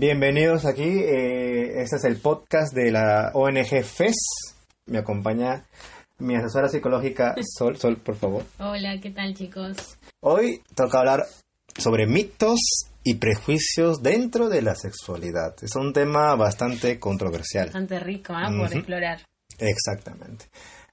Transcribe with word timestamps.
Bienvenidos 0.00 0.64
aquí, 0.64 0.82
eh, 0.82 1.82
este 1.82 1.96
es 1.96 2.04
el 2.04 2.16
podcast 2.16 2.72
de 2.72 2.90
la 2.90 3.32
ONG 3.34 3.84
FES. 3.84 4.16
Me 4.86 4.96
acompaña 4.96 5.66
mi 6.16 6.36
asesora 6.36 6.70
psicológica 6.70 7.34
Sol. 7.42 7.76
Sol, 7.76 7.98
por 7.98 8.16
favor. 8.16 8.44
Hola, 8.58 8.98
¿qué 8.98 9.10
tal 9.10 9.34
chicos? 9.34 9.98
Hoy 10.20 10.62
toca 10.74 11.00
hablar 11.00 11.26
sobre 11.76 12.06
mitos 12.06 12.60
y 13.04 13.16
prejuicios 13.16 14.02
dentro 14.02 14.48
de 14.48 14.62
la 14.62 14.74
sexualidad. 14.74 15.54
Es 15.60 15.76
un 15.76 15.92
tema 15.92 16.34
bastante 16.34 16.98
controversial. 16.98 17.66
Bastante 17.66 18.00
rico, 18.00 18.32
¿ah? 18.34 18.48
Por 18.48 18.72
explorar. 18.72 19.20
Exactamente. 19.58 20.46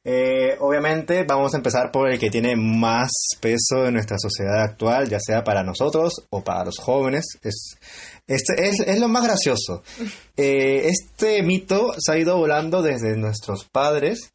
Eh, 0.10 0.56
obviamente 0.62 1.26
vamos 1.28 1.54
a 1.54 1.58
empezar 1.58 1.92
por 1.92 2.10
el 2.10 2.18
que 2.18 2.30
tiene 2.30 2.56
más 2.56 3.12
peso 3.42 3.86
en 3.86 3.94
nuestra 3.94 4.18
sociedad 4.18 4.64
actual, 4.64 5.10
ya 5.10 5.20
sea 5.20 5.44
para 5.44 5.64
nosotros 5.64 6.14
o 6.30 6.44
para 6.46 6.64
los 6.64 6.78
jóvenes. 6.78 7.26
Es, 7.44 7.78
este 8.28 8.68
es, 8.68 8.80
es 8.82 9.00
lo 9.00 9.08
más 9.08 9.24
gracioso. 9.24 9.84
Eh, 10.40 10.90
este 10.90 11.42
mito 11.42 11.96
se 11.98 12.12
ha 12.12 12.18
ido 12.20 12.38
volando 12.38 12.84
desde 12.84 13.18
nuestros 13.18 13.66
padres 13.66 14.32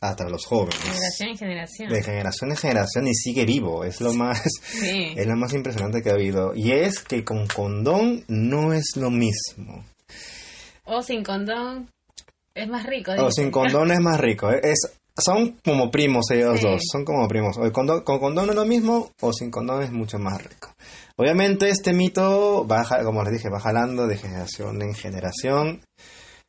hasta 0.00 0.26
los 0.28 0.46
jóvenes. 0.46 0.78
Generación 0.82 1.28
en 1.28 1.36
generación. 1.36 1.88
De 1.90 2.02
generación 2.02 2.50
en 2.50 2.56
generación 2.56 3.06
y 3.06 3.14
sigue 3.14 3.44
vivo. 3.44 3.84
Es 3.84 4.00
lo 4.00 4.14
más, 4.14 4.42
Sí. 4.64 5.12
es 5.16 5.26
lo 5.26 5.36
más 5.36 5.52
impresionante 5.52 6.02
que 6.02 6.08
ha 6.08 6.14
habido. 6.14 6.54
Y 6.54 6.72
es 6.72 7.00
que 7.00 7.22
con 7.22 7.46
condón 7.46 8.24
no 8.28 8.72
es 8.72 8.96
lo 8.96 9.10
mismo. 9.10 9.84
O 10.84 11.02
sin 11.02 11.22
condón 11.22 11.90
es 12.54 12.68
más 12.68 12.86
rico. 12.86 13.12
O 13.18 13.30
sin 13.30 13.50
condón 13.50 13.90
es 13.92 14.00
más 14.00 14.18
rico. 14.18 14.50
Es, 14.50 14.78
son 15.16 15.58
como 15.64 15.90
primos 15.90 16.30
ellos 16.30 16.60
Sí. 16.60 16.66
dos. 16.66 16.82
Son 16.90 17.04
como 17.04 17.26
primos. 17.28 17.56
O 17.58 17.62
condón- 17.72 18.02
con 18.04 18.18
condón 18.18 18.48
es 18.50 18.54
lo 18.54 18.64
mismo 18.64 19.10
o 19.20 19.32
sin 19.32 19.50
condón 19.50 19.82
es 19.82 19.90
mucho 19.92 20.18
más 20.18 20.42
rico. 20.42 20.72
Obviamente 21.16 21.68
este 21.68 21.92
mito 21.92 22.66
va, 22.66 22.84
como 23.04 23.22
les 23.22 23.32
dije, 23.34 23.48
va 23.50 23.60
jalando 23.60 24.06
de 24.06 24.16
generación 24.16 24.80
en 24.82 24.94
generación. 24.94 25.82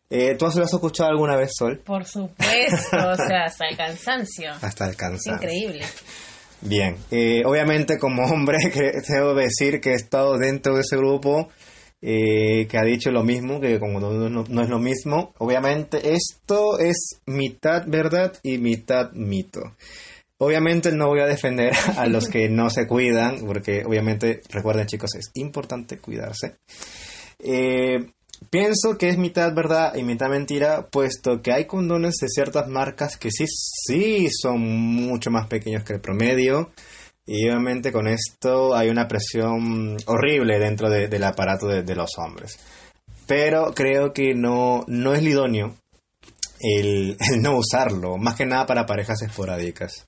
Eh, 0.09 0.35
¿Tú 0.37 0.45
has 0.45 0.55
lo 0.55 0.63
has 0.63 0.73
escuchado 0.73 1.09
alguna 1.09 1.35
vez, 1.35 1.51
Sol? 1.57 1.81
Por 1.83 2.05
supuesto, 2.05 2.97
o 2.97 3.15
sea, 3.15 3.45
hasta 3.45 3.67
el 3.69 3.75
cansancio. 3.77 4.51
Hasta 4.61 4.85
el 4.85 4.91
Es 4.91 4.97
cansancio. 4.97 5.33
increíble. 5.35 5.85
Bien, 6.61 6.95
eh, 7.11 7.41
obviamente 7.45 7.97
como 7.97 8.23
hombre 8.23 8.57
que 8.73 9.01
debo 9.07 9.33
decir 9.33 9.81
que 9.81 9.91
he 9.91 9.95
estado 9.95 10.37
dentro 10.37 10.75
de 10.75 10.81
ese 10.81 10.95
grupo 10.97 11.49
eh, 12.05 12.67
que 12.67 12.77
ha 12.77 12.83
dicho 12.83 13.11
lo 13.11 13.23
mismo, 13.23 13.61
que 13.61 13.79
como 13.79 13.99
no, 14.01 14.11
no- 14.29 14.43
no 14.47 14.61
es 14.61 14.69
lo 14.69 14.77
mismo, 14.79 15.33
obviamente 15.37 16.13
esto 16.13 16.77
es 16.77 17.21
mitad 17.25 17.85
verdad 17.87 18.33
y 18.43 18.57
mitad 18.57 19.11
mito. 19.13 19.61
Obviamente 20.37 20.91
no 20.91 21.07
voy 21.07 21.21
a 21.21 21.25
defender 21.27 21.71
a 21.95 22.05
los 22.07 22.27
que 22.27 22.49
no 22.49 22.69
se 22.69 22.87
cuidan, 22.87 23.45
porque 23.45 23.83
obviamente 23.85 24.41
recuerden 24.49 24.85
chicos, 24.87 25.15
es 25.15 25.31
importante 25.35 25.99
cuidarse. 25.99 26.55
Eh, 27.39 28.11
pienso 28.49 28.97
que 28.97 29.07
es 29.09 29.17
mitad 29.17 29.53
verdad 29.55 29.95
y 29.95 30.03
mitad 30.03 30.27
mentira, 30.29 30.87
puesto 30.87 31.41
que 31.41 31.53
hay 31.53 31.65
condones 31.65 32.15
de 32.19 32.27
ciertas 32.27 32.67
marcas 32.67 33.15
que 33.17 33.31
sí, 33.31 33.45
sí 33.47 34.27
son 34.29 34.59
mucho 34.59 35.31
más 35.31 35.47
pequeños 35.47 35.83
que 35.83 35.93
el 35.93 36.01
promedio. 36.01 36.71
Y 37.25 37.45
obviamente 37.47 37.91
con 37.91 38.07
esto 38.07 38.75
hay 38.75 38.89
una 38.89 39.07
presión 39.07 39.95
horrible 40.07 40.59
dentro 40.59 40.89
de- 40.89 41.07
del 41.07 41.23
aparato 41.23 41.67
de, 41.67 41.83
de 41.83 41.95
los 41.95 42.11
hombres. 42.17 42.59
Pero 43.27 43.73
creo 43.73 44.11
que 44.13 44.33
no, 44.35 44.83
no 44.87 45.13
es 45.13 45.23
idóneo 45.23 45.75
el, 46.59 47.15
el 47.31 47.41
no 47.41 47.57
usarlo, 47.57 48.17
más 48.17 48.35
que 48.35 48.45
nada 48.45 48.65
para 48.65 48.85
parejas 48.85 49.21
esporádicas. 49.21 50.05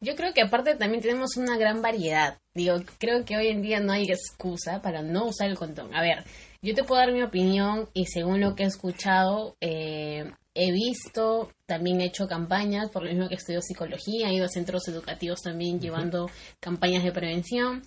Yo 0.00 0.14
creo 0.16 0.34
que 0.34 0.42
aparte 0.42 0.74
también 0.76 1.02
tenemos 1.02 1.36
una 1.36 1.56
gran 1.56 1.80
variedad. 1.80 2.36
Digo, 2.54 2.76
creo 2.98 3.24
que 3.24 3.36
hoy 3.36 3.48
en 3.48 3.62
día 3.62 3.80
no 3.80 3.92
hay 3.92 4.04
excusa 4.04 4.82
para 4.82 5.02
no 5.02 5.26
usar 5.26 5.48
el 5.48 5.56
condón. 5.56 5.94
A 5.94 6.02
ver, 6.02 6.24
yo 6.64 6.74
te 6.74 6.82
puedo 6.84 7.00
dar 7.00 7.12
mi 7.12 7.22
opinión 7.22 7.88
y 7.92 8.06
según 8.06 8.40
lo 8.40 8.54
que 8.54 8.62
he 8.64 8.66
escuchado, 8.66 9.56
eh, 9.60 10.24
he 10.54 10.72
visto, 10.72 11.50
también 11.66 12.00
he 12.00 12.06
hecho 12.06 12.26
campañas, 12.26 12.90
por 12.90 13.02
lo 13.04 13.10
mismo 13.10 13.28
que 13.28 13.34
estudio 13.34 13.60
psicología, 13.60 14.28
he 14.28 14.34
ido 14.34 14.46
a 14.46 14.48
centros 14.48 14.88
educativos 14.88 15.42
también 15.42 15.78
llevando 15.80 16.30
campañas 16.60 17.04
de 17.04 17.12
prevención. 17.12 17.82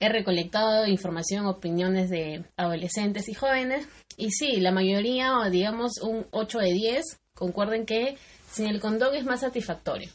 He 0.00 0.08
recolectado 0.08 0.86
información, 0.86 1.46
opiniones 1.46 2.10
de 2.10 2.44
adolescentes 2.56 3.28
y 3.28 3.34
jóvenes. 3.34 3.88
Y 4.16 4.30
sí, 4.30 4.60
la 4.60 4.72
mayoría, 4.72 5.38
o 5.38 5.50
digamos 5.50 5.92
un 6.02 6.26
8 6.30 6.58
de 6.58 6.72
10, 6.72 7.04
concuerden 7.34 7.86
que 7.86 8.16
sin 8.50 8.66
el 8.66 8.80
condón 8.80 9.14
es 9.14 9.24
más 9.24 9.40
satisfactorio 9.40 10.10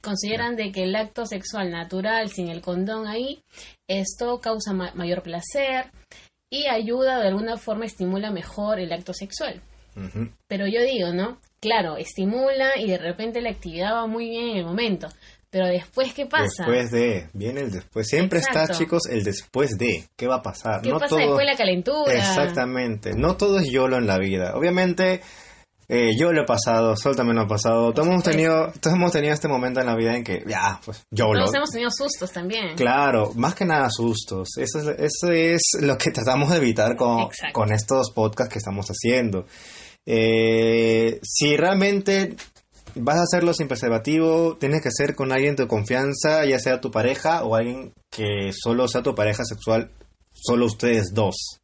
consideran 0.00 0.54
de 0.54 0.70
que 0.70 0.84
el 0.84 0.94
acto 0.94 1.26
sexual 1.26 1.72
natural 1.72 2.28
sin 2.30 2.48
el 2.48 2.60
condón 2.60 3.08
ahí, 3.08 3.42
esto 3.88 4.38
causa 4.38 4.72
ma- 4.72 4.92
mayor 4.94 5.22
placer 5.24 5.90
y 6.50 6.66
ayuda 6.66 7.20
de 7.20 7.28
alguna 7.28 7.56
forma, 7.56 7.84
estimula 7.84 8.30
mejor 8.30 8.80
el 8.80 8.92
acto 8.92 9.12
sexual. 9.12 9.62
Pero 10.46 10.66
yo 10.68 10.80
digo, 10.82 11.12
¿no? 11.12 11.38
Claro, 11.60 11.96
estimula 11.96 12.78
y 12.78 12.88
de 12.88 12.98
repente 12.98 13.40
la 13.40 13.50
actividad 13.50 13.94
va 13.94 14.06
muy 14.06 14.28
bien 14.28 14.50
en 14.50 14.56
el 14.58 14.64
momento. 14.64 15.08
Pero 15.50 15.66
después, 15.66 16.12
¿qué 16.12 16.26
pasa? 16.26 16.64
Después 16.64 16.90
de, 16.90 17.28
viene 17.32 17.62
el 17.62 17.70
después. 17.70 18.06
Siempre 18.06 18.38
está, 18.38 18.68
chicos, 18.68 19.06
el 19.10 19.24
después 19.24 19.78
de. 19.78 20.04
¿Qué 20.14 20.26
va 20.26 20.36
a 20.36 20.42
pasar? 20.42 20.82
¿Qué 20.82 20.90
pasa 20.90 21.16
después 21.16 21.38
de 21.38 21.44
la 21.46 21.56
calentura? 21.56 22.12
Exactamente. 22.12 23.14
No 23.14 23.36
todo 23.36 23.58
es 23.58 23.70
YOLO 23.70 23.96
en 23.96 24.06
la 24.06 24.18
vida. 24.18 24.52
Obviamente, 24.54 25.22
eh, 25.90 26.10
yo 26.18 26.32
lo 26.32 26.42
he 26.42 26.44
pasado, 26.44 26.94
Sol 26.96 27.16
también 27.16 27.36
lo 27.36 27.44
ha 27.44 27.46
pasado. 27.46 27.94
Todos 27.94 28.08
hemos, 28.08 28.22
tenido, 28.22 28.70
todos 28.78 28.94
hemos 28.94 29.10
tenido 29.10 29.32
este 29.32 29.48
momento 29.48 29.80
en 29.80 29.86
la 29.86 29.96
vida 29.96 30.14
en 30.14 30.22
que, 30.22 30.44
ya, 30.46 30.78
pues, 30.84 31.06
YOLO. 31.10 31.40
Todos 31.40 31.54
hemos 31.54 31.70
tenido 31.70 31.90
sustos 31.90 32.30
también. 32.30 32.76
Claro, 32.76 33.32
más 33.34 33.54
que 33.54 33.64
nada 33.64 33.88
sustos. 33.88 34.50
Eso 34.58 34.80
es, 34.80 34.98
eso 34.98 35.32
es 35.32 35.62
lo 35.80 35.96
que 35.96 36.10
tratamos 36.10 36.50
de 36.50 36.58
evitar 36.58 36.94
con, 36.94 37.22
Exacto. 37.22 37.54
con 37.54 37.72
estos 37.72 38.10
podcasts 38.10 38.52
que 38.52 38.58
estamos 38.58 38.86
haciendo. 38.88 39.46
Eh, 40.04 41.20
si 41.22 41.56
realmente 41.56 42.36
vas 42.94 43.18
a 43.18 43.22
hacerlo 43.22 43.54
sin 43.54 43.68
preservativo, 43.68 44.56
tienes 44.58 44.82
que 44.82 44.90
ser 44.90 45.14
con 45.14 45.32
alguien 45.32 45.56
de 45.56 45.64
tu 45.64 45.68
confianza, 45.68 46.44
ya 46.44 46.58
sea 46.58 46.82
tu 46.82 46.90
pareja 46.90 47.44
o 47.44 47.54
alguien 47.54 47.94
que 48.10 48.52
solo 48.52 48.88
sea 48.88 49.02
tu 49.02 49.14
pareja 49.14 49.44
sexual, 49.44 49.90
solo 50.34 50.66
ustedes 50.66 51.14
dos. 51.14 51.60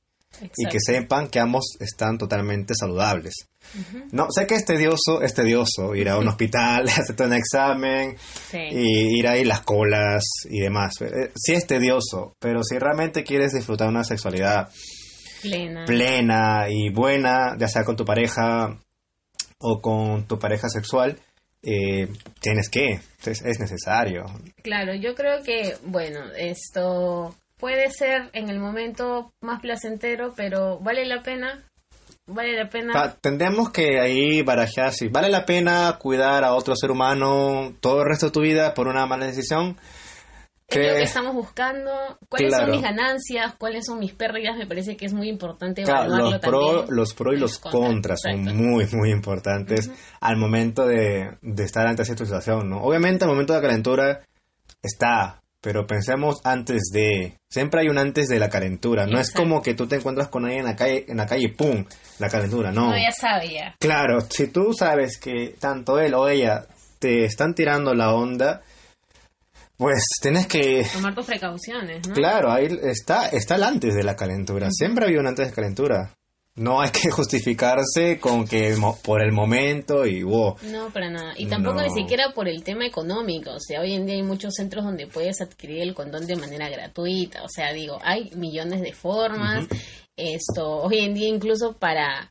Y 0.57 0.67
que 0.67 0.79
sepan 0.81 1.29
que 1.29 1.39
ambos 1.41 1.77
están 1.81 2.19
totalmente 2.19 2.75
saludables. 2.79 3.35
No, 4.13 4.27
sé 4.31 4.47
que 4.47 4.55
es 4.57 4.65
tedioso, 4.65 5.23
es 5.23 5.33
tedioso 5.35 5.95
ir 5.95 6.09
a 6.09 6.19
un 6.19 6.29
hospital, 6.29 6.85
hacerte 6.89 7.25
un 7.25 7.33
examen, 7.35 8.17
Sí. 8.51 8.59
y 8.71 9.19
ir 9.19 9.27
ahí 9.29 9.45
las 9.45 9.61
colas 9.63 10.23
y 10.51 10.61
demás. 10.61 10.93
Eh, 11.01 11.31
Sí 11.35 11.53
es 11.55 11.67
tedioso, 11.67 12.35
pero 12.39 12.63
si 12.63 12.79
realmente 12.79 13.25
quieres 13.25 13.53
disfrutar 13.53 13.89
una 13.89 14.05
sexualidad 14.05 14.69
Plena. 15.43 15.85
plena 15.85 16.67
y 16.71 16.91
buena, 16.91 17.57
ya 17.59 17.69
sea 17.69 17.85
con 17.85 17.97
tu 17.97 18.05
pareja 18.05 18.79
o 19.59 19.81
con 19.81 20.27
tu 20.27 20.39
pareja 20.39 20.69
sexual, 20.69 21.19
eh, 21.63 22.09
tienes 22.41 22.69
que, 22.69 23.01
es, 23.25 23.43
es 23.43 23.59
necesario. 23.61 24.25
Claro, 24.63 24.95
yo 24.95 25.15
creo 25.15 25.43
que, 25.43 25.75
bueno, 25.85 26.21
esto 26.37 27.35
puede 27.65 27.89
ser 27.91 28.29
en 28.35 28.51
el 28.51 28.59
momento 28.61 29.33
más 29.41 29.63
placentero, 29.63 30.35
pero 30.37 30.79
vale 30.81 31.07
la 31.07 31.23
pena. 31.23 31.65
Vale 32.27 32.53
la 32.63 32.69
pena. 32.69 33.17
Tendremos 33.23 33.71
que 33.71 33.99
ahí 34.01 34.43
barajear 34.43 34.93
si 34.93 35.09
vale 35.09 35.31
la 35.31 35.47
pena 35.47 35.97
cuidar 35.99 36.45
a 36.45 36.53
otro 36.53 36.77
ser 36.77 36.91
humano 36.91 37.73
todo 37.81 38.03
el 38.03 38.09
resto 38.11 38.27
de 38.27 38.33
tu 38.33 38.43
vida 38.43 38.75
por 38.75 38.87
una 38.87 39.07
mala 39.07 39.25
decisión. 39.25 39.79
es 40.69 40.77
lo 40.77 40.83
que- 40.95 41.03
estamos 41.05 41.35
buscando, 41.35 41.91
cuáles 42.29 42.49
Claro. 42.51 42.65
son 42.67 42.71
mis 42.73 42.83
ganancias, 42.83 43.55
cuáles 43.57 43.87
son 43.87 43.99
mis 43.99 44.13
pérdidas, 44.13 44.59
me 44.59 44.67
parece 44.67 44.95
que 44.99 45.07
es 45.07 45.15
muy 45.15 45.29
importante 45.31 45.85
Claro, 45.85 46.05
evaluarlo 46.15 46.31
los 46.33 46.41
pro, 46.41 46.85
los 46.91 47.15
pro 47.15 47.33
y 47.33 47.39
los 47.39 47.59
contras 47.59 48.21
son 48.23 48.41
exacto. 48.41 48.59
muy, 48.63 48.87
muy 48.93 49.11
importantes 49.11 49.91
al 50.21 50.37
momento 50.37 50.87
de, 50.87 51.39
de 51.41 51.65
estar 51.65 51.87
ante 51.87 52.03
esta 52.03 52.15
situación, 52.15 52.69
¿no? 52.69 52.83
Obviamente, 52.83 53.25
al 53.25 53.31
momento 53.31 53.55
de 53.55 53.59
la 53.61 53.67
calentura 53.69 54.21
está, 54.83 55.41
pero 55.65 55.87
pensemos 55.87 56.43
antes 56.45 56.91
de. 56.93 57.39
Siempre 57.49 57.81
hay 57.81 57.89
un 57.89 57.97
antes 57.97 58.29
de 58.29 58.39
la 58.39 58.51
calentura. 58.51 59.07
No 59.07 59.19
es 59.19 59.33
como 59.33 59.63
que 59.63 59.73
tú 59.73 59.87
te 59.87 59.97
encuentras 59.97 60.29
con 60.29 60.45
alguien 60.45 60.61
en 60.61 60.67
la 60.67 60.77
calle, 60.77 61.07
en 61.09 61.17
la 61.17 61.25
calle 61.25 61.45
y 61.45 61.49
¡pum! 61.49 61.87
La 62.19 62.29
calentura, 62.29 62.71
no. 62.71 62.91
No, 62.91 62.97
ya 62.97 63.11
sabe 63.11 63.55
ya. 63.55 63.75
Claro, 63.81 64.21
si 64.21 64.49
tú 64.49 64.75
sabes 64.75 65.19
que 65.19 65.57
tanto 65.59 65.99
él 65.99 66.13
o 66.13 66.29
ella 66.29 66.67
te 66.99 67.25
están 67.25 67.55
tirando 67.55 67.95
la 67.95 68.13
onda, 68.13 68.61
pues 69.79 70.05
tienes 70.21 70.47
que 70.47 70.87
Tomar 70.93 71.15
tus 71.15 71.25
precauciones, 71.25 72.07
¿no? 72.07 72.15
Claro, 72.15 72.53
ahí 72.53 72.69
está, 72.83 73.29
está 73.29 73.55
el 73.55 73.63
antes 73.63 73.95
de 73.95 74.05
la 74.05 74.17
calentura. 74.17 74.69
Siempre 74.71 75.07
había 75.07 75.21
un 75.21 75.29
antes 75.29 75.49
de 75.49 75.55
calentura. 75.55 76.11
No 76.57 76.81
hay 76.81 76.91
que 76.91 77.11
justificarse 77.11 78.21
con 78.21 78.47
que 78.47 78.77
por 79.05 79.23
el 79.23 79.33
momento 79.33 80.07
y 80.07 80.23
wow. 80.23 80.57
No, 80.71 80.91
para 80.91 81.11
nada. 81.11 81.35
Y 81.37 81.47
tampoco 81.47 81.81
No. 81.81 81.83
ni 81.89 81.91
siquiera 81.91 82.33
por 82.33 82.47
el 82.49 82.63
tema 82.63 82.87
económico. 82.87 83.51
O 83.51 83.61
sea, 83.61 83.81
hoy 83.81 83.93
en 83.95 84.07
día 84.07 84.15
hay 84.15 84.23
muchos 84.23 84.55
centros 84.55 84.85
donde 84.85 85.09
puedes 85.09 85.41
adquirir 85.41 85.83
el 85.83 85.95
condón 85.95 86.27
de 86.27 86.37
manera 86.37 86.69
gratuita. 86.69 87.43
O 87.43 87.49
sea, 87.49 87.73
digo, 87.73 87.99
hay 88.05 88.31
millones 88.37 88.83
de 88.83 88.93
formas. 88.93 89.67
Esto, 90.17 90.83
hoy 90.83 90.99
en 91.01 91.15
día 91.15 91.29
incluso 91.29 91.73
para, 91.73 92.31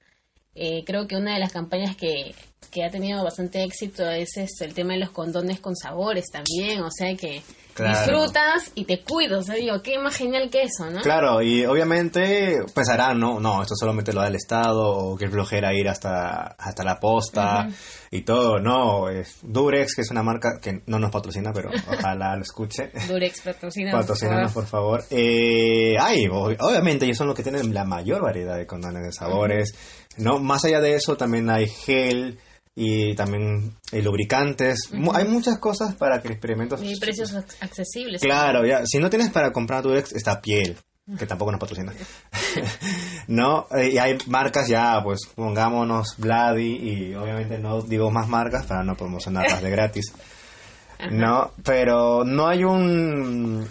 eh, 0.56 0.84
creo 0.86 1.06
que 1.06 1.18
una 1.18 1.34
de 1.34 1.40
las 1.42 1.52
campañas 1.52 1.98
que, 1.98 2.34
que 2.74 2.84
ha 2.84 2.90
tenido 2.90 3.24
bastante 3.24 3.64
éxito 3.64 4.10
es 4.10 4.36
este, 4.38 4.66
el 4.66 4.74
tema 4.74 4.94
de 4.94 5.00
los 5.02 5.12
condones 5.12 5.60
con 5.60 5.75
sabores 5.75 6.25
también. 6.31 6.81
O 6.81 6.90
sea 6.92 7.14
que 7.16 7.42
Claro. 7.74 7.98
disfrutas 7.98 8.72
y 8.75 8.86
te 8.86 9.02
cuidas. 9.02 9.40
O 9.40 9.42
sea, 9.42 9.56
digo, 9.56 9.81
qué 9.81 9.98
más 9.98 10.16
genial 10.16 10.48
que 10.52 10.62
eso, 10.62 10.92
¿no? 10.92 11.02
Claro, 11.02 11.42
y 11.42 11.66
obviamente 11.66 12.60
pensarán, 12.75 13.20
no, 13.20 13.40
no, 13.40 13.64
esto 13.64 13.74
solamente 13.75 14.14
lo 14.14 14.22
da 14.22 14.28
el 14.28 14.36
Estado, 14.36 14.88
o 14.92 15.18
que 15.18 15.28
flojera 15.28 15.74
ir 15.74 15.90
hasta, 15.90 16.56
hasta 16.60 16.84
la 16.84 17.00
posta 17.00 17.68
y 18.12 18.22
todo, 18.22 18.60
no, 18.60 19.10
es 19.10 19.40
Durex, 19.42 19.96
que 19.96 20.02
es 20.02 20.12
una 20.12 20.22
marca 20.22 20.60
que 20.62 20.84
no 20.86 21.00
nos 21.00 21.10
patrocina, 21.10 21.52
pero 21.52 21.72
ojalá 21.92 22.36
lo 22.36 22.44
escuche. 22.44 22.92
Durex 23.08 23.42
patrocina. 23.42 23.92
Patrocínanos, 23.92 24.52
por 24.52 24.68
favor. 24.68 25.04
Eh, 25.10 25.96
ay, 26.00 26.25
ob- 26.25 26.56
obviamente 26.60 27.06
ellos 27.06 27.18
son 27.18 27.25
los 27.25 27.36
que 27.36 27.42
tienen 27.42 27.74
la 27.74 27.86
mayor 27.86 28.22
variedad 28.22 28.56
de 28.56 28.68
condones 28.68 29.02
de 29.04 29.12
sabores. 29.12 29.74
No, 30.18 30.38
más 30.38 30.64
allá 30.66 30.80
de 30.80 30.94
eso 30.94 31.18
también 31.18 31.50
hay 31.50 31.68
gel 31.68 32.38
y 32.75 33.14
también 33.16 33.74
eh, 33.92 34.02
lubricantes. 34.02 34.92
Mu- 34.94 35.14
Hay 35.14 35.25
muchas 35.28 35.60
cosas 35.60 35.96
para 35.96 36.22
que 36.22 36.30
experimentos. 36.30 36.81
Y 36.84 37.00
precios 37.00 37.34
ac- 37.36 37.56
accesibles. 37.62 38.22
Claro, 38.22 38.66
ya. 38.66 38.81
Si 38.86 39.00
no 39.00 39.10
tienes 39.10 39.30
para 39.30 39.52
comprar 39.52 39.84
tu 39.84 39.94
ex, 39.94 40.12
está 40.14 40.42
piel, 40.42 40.75
que 41.18 41.25
tampoco 41.28 41.52
nos 41.52 41.60
patrocina. 41.60 41.94
no, 43.28 43.68
Eh, 43.72 43.92
y 43.94 43.98
hay 43.98 44.18
marcas 44.28 44.68
ya, 44.68 45.02
pues 45.04 45.22
pongámonos 45.36 46.16
Vladi 46.18 46.78
y 47.12 47.16
obviamente 47.16 47.58
no 47.60 47.81
digo 47.81 48.10
más 48.12 48.28
marcas 48.28 48.66
para 48.66 48.84
no 48.84 48.96
promocionarlas 48.96 49.62
de 49.62 49.70
gratis. 49.70 50.14
No, 51.12 51.52
pero 51.66 52.24
no 52.24 52.48
hay 52.48 52.64
un 52.64 53.68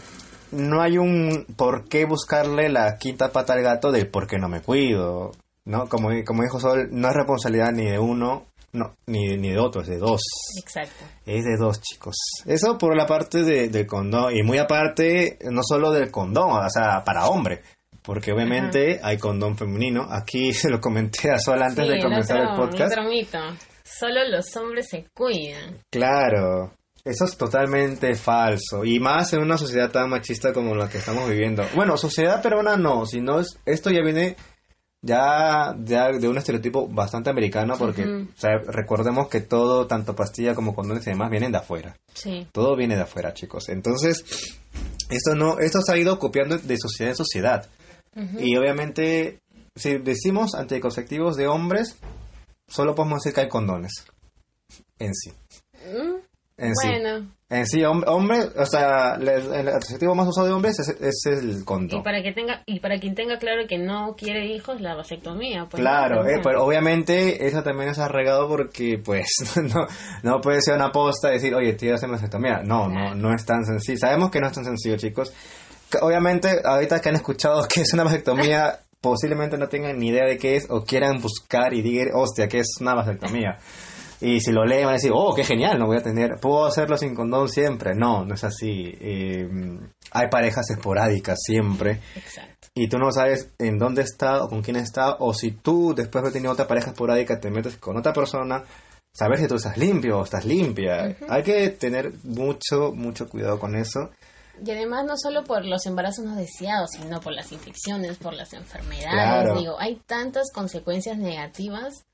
no 0.51 0.83
hay 0.83 0.99
un 0.99 1.47
por 1.57 1.89
qué 1.89 2.05
buscarle 2.05 2.69
la 2.69 2.99
quinta 2.99 3.33
pata 3.33 3.55
al 3.55 3.63
gato 3.63 3.91
del 3.91 4.09
por 4.09 4.27
qué 4.27 4.37
no 4.39 4.51
me 4.51 4.61
cuido. 4.61 5.31
¿No? 5.65 5.89
Como, 5.89 6.11
como 6.27 6.43
dijo 6.43 6.61
Sol, 6.61 6.89
no 6.91 7.09
es 7.09 7.15
responsabilidad 7.15 7.73
ni 7.73 7.87
de 7.87 7.99
uno, 7.99 8.45
no, 8.73 8.95
ni, 9.07 9.37
ni 9.37 9.51
de 9.51 9.59
otro, 9.59 9.83
es 9.83 9.89
de 9.89 9.99
dos. 9.99 10.23
Exacto. 10.63 11.05
Es 11.27 11.45
de 11.45 11.57
dos, 11.59 11.81
chicos. 11.81 12.15
Eso 12.47 12.79
por 12.79 12.97
la 12.97 13.07
parte 13.07 13.43
de, 13.43 13.69
del 13.69 13.87
condón. 13.87 14.35
Y 14.37 14.43
muy 14.43 14.59
aparte, 14.59 15.39
no 15.51 15.63
solo 15.63 15.91
del 15.93 16.11
condón, 16.11 16.51
o 16.51 16.71
sea, 16.71 17.03
para 17.05 17.27
hombre. 17.29 17.63
Porque 18.03 18.33
obviamente 18.33 18.99
hay 19.03 19.19
condón 19.19 19.57
femenino. 19.57 20.07
Aquí 20.11 20.53
se 20.55 20.71
lo 20.71 20.81
comenté 20.81 21.31
a 21.31 21.39
Sol 21.39 21.63
antes 21.63 21.87
Sí, 21.87 21.93
de 21.93 22.03
comenzar 22.03 22.39
el, 22.41 22.47
otro- 22.49 22.65
podcast. 22.71 22.93
otro 22.99 23.09
mito. 23.09 23.39
Solo 23.85 24.27
los 24.29 24.57
hombres 24.57 24.89
se 24.89 25.05
cuidan. 25.15 25.79
Claro. 25.91 26.73
Eso 27.05 27.25
es 27.25 27.37
totalmente 27.37 28.15
falso. 28.15 28.85
Y 28.85 29.01
más 29.01 29.33
en 29.33 29.41
una 29.41 29.59
sociedad 29.59 29.91
tan 29.91 30.09
machista 30.09 30.53
como 30.53 30.75
la 30.77 30.89
que 30.89 30.99
estamos 30.99 31.29
viviendo. 31.29 31.65
Bueno, 31.75 31.97
sociedad 31.97 32.41
peruana 32.41 32.77
no, 32.77 33.05
sino 33.07 33.41
es, 33.41 33.59
esto 33.67 33.91
ya 33.91 34.03
viene 34.03 34.37
ya, 35.03 35.77
ya 35.85 36.13
de 36.13 36.29
un 36.29 36.39
estereotipo 36.39 36.87
bastante 36.89 37.29
americano 37.29 37.75
porque 37.77 38.05
o 38.05 38.27
sea, 38.37 38.59
recordemos 38.69 39.29
que 39.29 39.41
todo, 39.41 39.87
tanto 39.87 40.15
pastilla 40.15 40.55
como 40.55 40.75
condones 40.75 41.07
y 41.07 41.11
demás, 41.11 41.31
vienen 41.31 41.53
de 41.53 41.59
afuera. 41.59 41.97
Sí. 42.15 42.47
Todo 42.53 42.77
viene 42.77 42.95
de 42.95 43.03
afuera, 43.03 43.35
chicos. 43.35 43.69
Entonces, 43.69 44.25
esto 45.11 45.35
no, 45.35 45.59
esto 45.59 45.83
se 45.83 45.93
ha 45.93 45.97
ido 45.97 46.19
copiando 46.19 46.57
de 46.57 46.77
sociedad 46.79 47.11
en 47.11 47.17
sociedad. 47.17 47.69
Y 48.39 48.57
obviamente, 48.57 49.41
si 49.75 49.97
decimos 49.97 50.55
anticonceptivos 50.55 51.35
de 51.37 51.49
hombres, 51.49 51.97
solo 52.69 52.95
podemos 52.95 53.23
decir 53.23 53.35
que 53.35 53.41
hay 53.41 53.49
condones. 53.49 54.05
En 54.99 55.15
sí. 55.15 55.33
En 56.63 56.75
sí. 56.77 56.89
bueno, 56.89 57.27
En 57.51 57.67
sí, 57.67 57.81
hom- 57.81 58.05
hombre, 58.07 58.39
o 58.57 58.65
sea, 58.65 59.19
le- 59.19 59.35
el 59.35 59.69
anticonceptivo 59.69 60.15
más 60.15 60.27
usado 60.29 60.47
de 60.47 60.53
hombres 60.55 60.79
es, 60.79 60.89
es 61.01 61.27
el 61.27 61.65
condón. 61.65 62.01
y 62.01 62.03
para 62.03 62.23
que 62.23 62.33
tenga 62.33 62.63
y 62.67 62.81
para 62.81 62.99
quien 62.99 63.15
tenga 63.15 63.37
claro 63.39 63.67
que 63.69 63.79
no 63.79 64.15
quiere 64.17 64.47
hijos, 64.47 64.81
la 64.81 64.95
vasectomía. 64.95 65.67
Pues, 65.69 65.81
Claro, 65.83 66.23
¿no? 66.23 66.29
eh, 66.31 66.41
pero 66.43 66.65
obviamente 66.65 67.47
eso 67.47 67.63
también 67.63 67.91
es 67.91 67.99
arregado 67.99 68.49
porque 68.49 68.99
pues 69.05 69.27
no, 69.75 69.87
no 70.23 70.41
puede 70.41 70.63
ser 70.63 70.77
una 70.77 70.91
posta 70.93 71.29
decir, 71.29 71.55
oye, 71.55 71.73
tío, 71.75 71.95
hacerme 71.95 72.15
vasectomía. 72.15 72.63
No, 72.65 72.89
no, 72.89 73.15
no 73.15 73.35
es 73.35 73.45
tan 73.45 73.65
sencillo. 73.67 73.99
Sabemos 73.99 74.31
que 74.31 74.41
no 74.41 74.47
es 74.47 74.53
tan 74.55 74.65
sencillo, 74.65 74.97
chicos. 74.97 75.33
Obviamente, 76.01 76.61
ahorita 76.65 77.01
que 77.01 77.09
han 77.11 77.17
escuchado 77.17 77.63
que 77.69 77.83
es 77.83 77.93
una 77.93 78.05
vasectomía, 78.05 78.79
posiblemente 79.03 79.59
no 79.59 79.69
tengan 79.69 79.99
ni 79.99 80.09
idea 80.09 80.25
de 80.27 80.39
qué 80.39 80.57
es 80.57 80.67
o 80.71 80.85
quieran 80.85 81.21
buscar 81.21 81.75
y 81.75 81.83
digan, 81.83 82.11
hostia, 82.15 82.49
¿qué 82.49 82.61
es 82.61 82.77
una 82.81 82.95
vasectomía? 82.95 83.59
Y 84.23 84.41
si 84.41 84.53
lo 84.53 84.65
leen 84.65 84.85
van 84.85 84.91
a 84.91 84.97
decir, 84.99 85.11
oh, 85.13 85.35
qué 85.35 85.43
genial, 85.43 85.81
no 85.81 85.87
voy 85.87 85.97
a 85.97 86.03
tener, 86.03 86.39
puedo 86.41 86.65
hacerlo 86.65 86.97
sin 86.97 87.13
condón 87.13 87.49
siempre. 87.49 87.93
No, 87.97 88.25
no 88.25 88.35
es 88.35 88.45
así. 88.45 88.95
Eh, 89.01 89.49
hay 90.13 90.29
parejas 90.29 90.71
esporádicas 90.71 91.41
siempre 91.43 92.01
Exacto. 92.15 92.69
y 92.73 92.89
tú 92.89 92.99
no 92.99 93.11
sabes 93.11 93.51
en 93.59 93.79
dónde 93.79 94.03
está 94.03 94.45
o 94.45 94.49
con 94.49 94.63
quién 94.63 94.77
está, 94.77 95.17
o 95.19 95.35
si 95.35 95.51
tú 95.51 95.93
después 95.95 96.23
de 96.23 96.31
tener 96.31 96.51
otra 96.51 96.69
pareja 96.69 96.91
esporádica 96.91 97.41
te 97.41 97.51
metes 97.51 97.77
con 97.79 97.97
otra 97.97 98.13
persona, 98.13 98.63
saber 99.13 99.39
si 99.39 99.49
tú 99.49 99.57
estás 99.57 99.77
limpio 99.77 100.21
o 100.21 100.25
estás 100.25 100.45
limpia. 100.45 101.17
Hay 101.29 101.43
que 101.43 101.71
tener 101.71 102.13
mucho, 102.23 102.93
mucho 102.95 103.29
cuidado 103.29 103.59
con 103.59 103.75
eso. 103.75 104.11
Y 104.65 104.71
además 104.71 105.05
no 105.05 105.15
solo 105.17 105.43
por 105.43 105.65
los 105.65 105.85
embarazos 105.87 106.25
no 106.25 106.37
deseados, 106.37 106.91
sino 106.93 107.21
por 107.21 107.33
las 107.33 107.51
infecciones, 107.51 108.19
por 108.19 108.35
las 108.35 108.53
enfermedades. 108.53 109.11
Claro. 109.11 109.59
Digo, 109.59 109.81
hay 109.81 109.97
tantas 110.07 110.53
consecuencias 110.53 111.19
negativas 111.19 112.05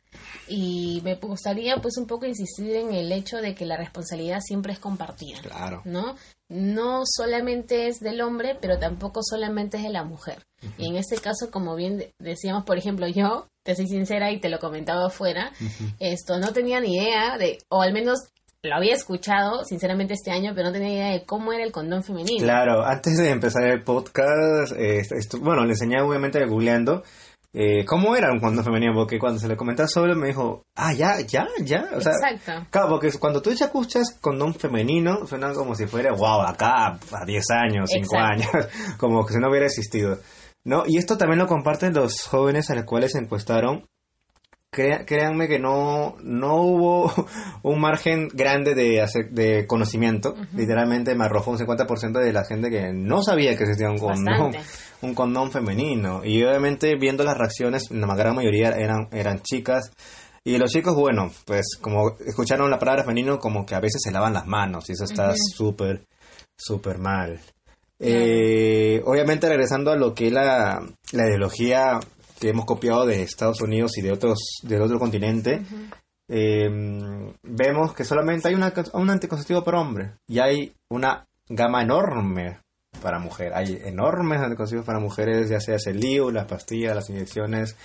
y 0.48 1.00
me 1.04 1.14
gustaría 1.16 1.76
pues 1.76 1.96
un 1.98 2.06
poco 2.06 2.26
insistir 2.26 2.74
en 2.76 2.92
el 2.92 3.12
hecho 3.12 3.38
de 3.38 3.54
que 3.54 3.66
la 3.66 3.76
responsabilidad 3.76 4.40
siempre 4.40 4.72
es 4.72 4.78
compartida. 4.78 5.40
Claro. 5.42 5.82
¿no? 5.84 6.16
No 6.48 7.02
solamente 7.04 7.88
es 7.88 8.00
del 8.00 8.20
hombre, 8.22 8.56
pero 8.60 8.78
tampoco 8.78 9.20
solamente 9.22 9.76
es 9.76 9.82
de 9.82 9.90
la 9.90 10.04
mujer. 10.04 10.42
Y 10.78 10.88
en 10.88 10.96
este 10.96 11.16
caso, 11.18 11.50
como 11.50 11.76
bien 11.76 11.98
de- 11.98 12.10
decíamos, 12.18 12.64
por 12.64 12.78
ejemplo, 12.78 13.06
yo, 13.06 13.46
te 13.64 13.74
soy 13.76 13.86
sincera 13.86 14.30
y 14.32 14.40
te 14.40 14.48
lo 14.48 14.58
comentaba 14.58 15.06
afuera, 15.06 15.52
esto 16.00 16.38
no 16.38 16.52
tenía 16.52 16.80
ni 16.80 16.96
idea 16.96 17.36
de, 17.38 17.58
o 17.68 17.82
al 17.82 17.92
menos 17.92 18.18
lo 18.62 18.74
había 18.74 18.94
escuchado, 18.94 19.64
sinceramente, 19.64 20.14
este 20.14 20.32
año, 20.32 20.52
pero 20.54 20.68
no 20.68 20.72
tenía 20.72 20.92
idea 20.92 21.10
de 21.12 21.24
cómo 21.24 21.52
era 21.52 21.62
el 21.62 21.70
condón 21.70 22.02
femenino. 22.02 22.42
Claro, 22.42 22.84
antes 22.84 23.16
de 23.18 23.30
empezar 23.30 23.64
el 23.64 23.84
podcast, 23.84 24.72
eh, 24.76 25.02
bueno, 25.40 25.64
le 25.64 25.72
enseñé 25.72 26.00
obviamente 26.00 26.44
googleando 26.44 27.04
eh, 27.54 27.84
cómo 27.86 28.14
era 28.14 28.30
un 28.32 28.40
condón 28.40 28.64
femenino, 28.64 28.92
porque 28.94 29.18
cuando 29.18 29.40
se 29.40 29.48
le 29.48 29.56
comentaba 29.56 29.88
solo 29.88 30.14
me 30.14 30.28
dijo, 30.28 30.62
ah, 30.76 30.92
ya, 30.92 31.20
ya, 31.20 31.46
ya. 31.62 31.88
O 31.94 32.00
sea, 32.00 32.12
Exacto. 32.12 32.66
Claro, 32.70 32.88
porque 32.90 33.10
cuando 33.18 33.40
tú 33.42 33.50
escuchas 33.50 34.16
condón 34.20 34.54
femenino, 34.54 35.26
suena 35.26 35.52
como 35.54 35.74
si 35.74 35.86
fuera, 35.86 36.12
wow, 36.12 36.42
acá 36.42 36.98
a 37.12 37.24
10 37.26 37.44
años, 37.50 37.90
5 37.92 38.04
Exacto. 38.04 38.58
años, 38.58 38.68
como 38.98 39.24
que 39.26 39.32
si 39.34 39.40
no 39.40 39.48
hubiera 39.48 39.66
existido. 39.66 40.18
¿No? 40.64 40.82
Y 40.86 40.98
esto 40.98 41.16
también 41.16 41.38
lo 41.38 41.46
comparten 41.46 41.94
los 41.94 42.22
jóvenes 42.24 42.68
a 42.70 42.74
los 42.74 42.84
cuales 42.84 43.12
se 43.12 43.18
encuestaron. 43.18 43.86
Crea- 44.70 45.06
créanme 45.06 45.48
que 45.48 45.58
no, 45.58 46.16
no 46.22 46.56
hubo 46.56 47.10
un 47.62 47.80
margen 47.80 48.28
grande 48.34 48.74
de, 48.74 49.00
hacer- 49.00 49.30
de 49.30 49.66
conocimiento. 49.66 50.34
Literalmente 50.54 51.14
me 51.14 51.24
arrojó 51.24 51.52
un 51.52 51.58
50% 51.58 52.20
de 52.20 52.32
la 52.34 52.44
gente 52.44 52.68
que 52.68 52.92
no 52.92 53.22
sabía 53.22 53.56
que 53.56 53.64
existía 53.64 53.88
un 53.88 53.98
condón, 53.98 54.52
Bastante. 54.52 54.58
Un 55.02 55.14
condón 55.14 55.50
femenino. 55.50 56.24
Y 56.24 56.42
obviamente 56.44 56.96
viendo 56.96 57.24
las 57.24 57.36
reacciones, 57.36 57.90
la 57.90 58.14
gran 58.14 58.34
mayoría 58.34 58.70
eran, 58.70 59.08
eran 59.12 59.40
chicas. 59.40 59.90
Y 60.44 60.56
los 60.58 60.70
chicos, 60.70 60.94
bueno, 60.94 61.30
pues 61.44 61.76
como 61.80 62.16
escucharon 62.24 62.70
la 62.70 62.78
palabra 62.78 63.02
femenino, 63.02 63.38
como 63.38 63.66
que 63.66 63.74
a 63.74 63.80
veces 63.80 64.00
se 64.02 64.12
lavan 64.12 64.32
las 64.32 64.46
manos 64.46 64.88
y 64.88 64.92
eso 64.92 65.04
está 65.04 65.34
súper, 65.36 66.06
súper 66.56 66.98
mal. 66.98 67.40
Eh, 68.00 69.02
obviamente 69.04 69.48
regresando 69.48 69.90
a 69.90 69.96
lo 69.96 70.14
que 70.14 70.28
es 70.28 70.32
la, 70.32 70.80
la 71.12 71.26
ideología 71.26 71.98
que 72.38 72.50
hemos 72.50 72.64
copiado 72.64 73.04
de 73.04 73.22
Estados 73.22 73.60
Unidos 73.60 73.98
y 73.98 74.02
de 74.02 74.12
otros 74.12 74.38
del 74.62 74.80
otro 74.80 74.98
continente, 74.98 75.62
eh, 76.28 76.68
vemos 77.42 77.94
que 77.94 78.04
solamente 78.04 78.48
hay 78.48 78.54
una, 78.54 78.72
un 78.92 79.10
anticonceptivo 79.10 79.64
para 79.64 79.80
hombre 79.80 80.12
y 80.28 80.38
hay 80.38 80.72
una 80.90 81.24
gama 81.48 81.82
enorme 81.82 82.60
para 82.98 83.18
mujer. 83.18 83.52
Hay 83.54 83.80
enormes 83.84 84.40
anticonceptivos 84.40 84.86
para 84.86 84.98
mujeres, 85.00 85.48
ya 85.48 85.60
sea 85.60 85.76
el 85.86 86.00
lío, 86.00 86.30
las 86.30 86.46
pastillas, 86.46 86.94
las 86.94 87.08
inyecciones, 87.10 87.76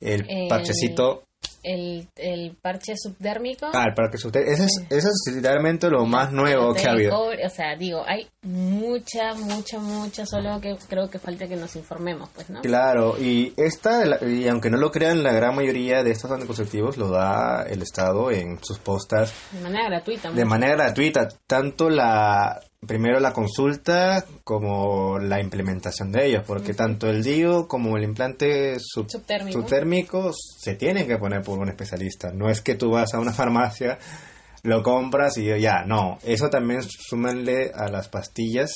el 0.00 0.24
El- 0.28 0.48
parchecito. 0.48 1.24
El, 1.64 2.08
el 2.16 2.56
parche 2.60 2.94
subdérmico. 2.96 3.66
Ah, 3.72 3.84
el 3.88 3.94
parche 3.94 4.26
usted. 4.26 4.40
Ese 4.48 4.64
es, 4.64 4.82
eso 4.90 5.08
es 5.08 5.32
literalmente 5.34 5.88
lo 5.88 6.04
más 6.06 6.32
nuevo 6.32 6.74
que 6.74 6.88
ha 6.88 6.90
habido. 6.92 7.16
cobre, 7.16 7.46
o 7.46 7.50
sea, 7.50 7.76
digo, 7.76 8.02
hay 8.04 8.28
mucha, 8.42 9.34
mucha, 9.34 9.78
mucha, 9.78 10.26
solo 10.26 10.60
que 10.60 10.76
creo 10.88 11.08
que 11.08 11.18
falta 11.20 11.46
que 11.46 11.54
nos 11.56 11.74
informemos, 11.76 12.28
pues, 12.34 12.50
¿no? 12.50 12.60
Claro, 12.62 13.16
y 13.20 13.52
esta, 13.56 14.24
y 14.26 14.48
aunque 14.48 14.70
no 14.70 14.76
lo 14.76 14.90
crean, 14.90 15.22
la 15.22 15.32
gran 15.32 15.54
mayoría 15.54 16.02
de 16.02 16.10
estos 16.10 16.30
anticonceptivos 16.32 16.96
lo 16.96 17.08
da 17.08 17.62
el 17.68 17.82
Estado 17.82 18.30
en 18.32 18.58
sus 18.62 18.78
postas 18.78 19.32
De 19.52 19.60
manera 19.60 19.88
gratuita. 19.88 20.30
de 20.32 20.44
manera 20.44 20.74
gratuita. 20.76 21.28
Tanto 21.46 21.90
la, 21.90 22.60
primero 22.86 23.20
la 23.20 23.32
consulta 23.32 24.24
como 24.44 25.18
la 25.18 25.40
implementación 25.40 26.10
de 26.10 26.26
ellos, 26.26 26.44
porque 26.46 26.74
tanto 26.74 27.08
el 27.08 27.22
DIU 27.22 27.66
como 27.68 27.96
el 27.96 28.04
implante 28.04 28.76
sub- 28.80 29.08
Subtérmico. 29.10 29.60
subtérmico 29.60 30.30
se 30.34 30.74
tienen 30.74 31.06
que 31.06 31.18
poner 31.18 31.42
por 31.42 31.58
un 31.58 31.68
especialista. 31.68 32.32
No 32.32 32.48
es 32.50 32.60
que 32.60 32.74
tú 32.74 32.90
vas 32.90 33.14
a 33.14 33.20
una 33.20 33.32
farmacia, 33.32 33.98
lo 34.64 34.82
compras 34.82 35.38
y 35.38 35.44
ya, 35.60 35.84
no. 35.86 36.18
Eso 36.24 36.50
también 36.50 36.82
súmenle 36.82 37.70
a 37.74 37.88
las 37.88 38.08
pastillas, 38.08 38.72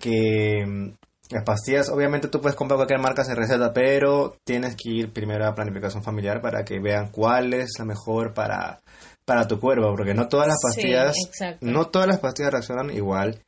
que 0.00 0.64
mm, 0.66 0.90
las 1.30 1.44
pastillas, 1.44 1.88
obviamente 1.90 2.28
tú 2.28 2.40
puedes 2.40 2.56
comprar 2.56 2.76
cualquier 2.78 3.00
marca 3.00 3.24
sin 3.24 3.34
receta, 3.36 3.72
pero 3.72 4.36
tienes 4.44 4.76
que 4.76 4.90
ir 4.90 5.12
primero 5.12 5.46
a 5.46 5.54
planificación 5.54 6.02
familiar 6.02 6.40
para 6.40 6.64
que 6.64 6.78
vean 6.80 7.10
cuál 7.10 7.52
es 7.52 7.70
la 7.78 7.84
mejor 7.84 8.32
para, 8.32 8.80
para 9.28 9.46
tu 9.46 9.60
cuerpo, 9.60 9.94
porque 9.94 10.14
no 10.14 10.26
todas 10.26 10.48
las 10.48 10.56
pastillas, 10.62 11.14
no 11.60 11.88
todas 11.88 12.08
las 12.08 12.18
pastillas 12.18 12.50
reaccionan 12.50 12.90
igual 12.90 13.38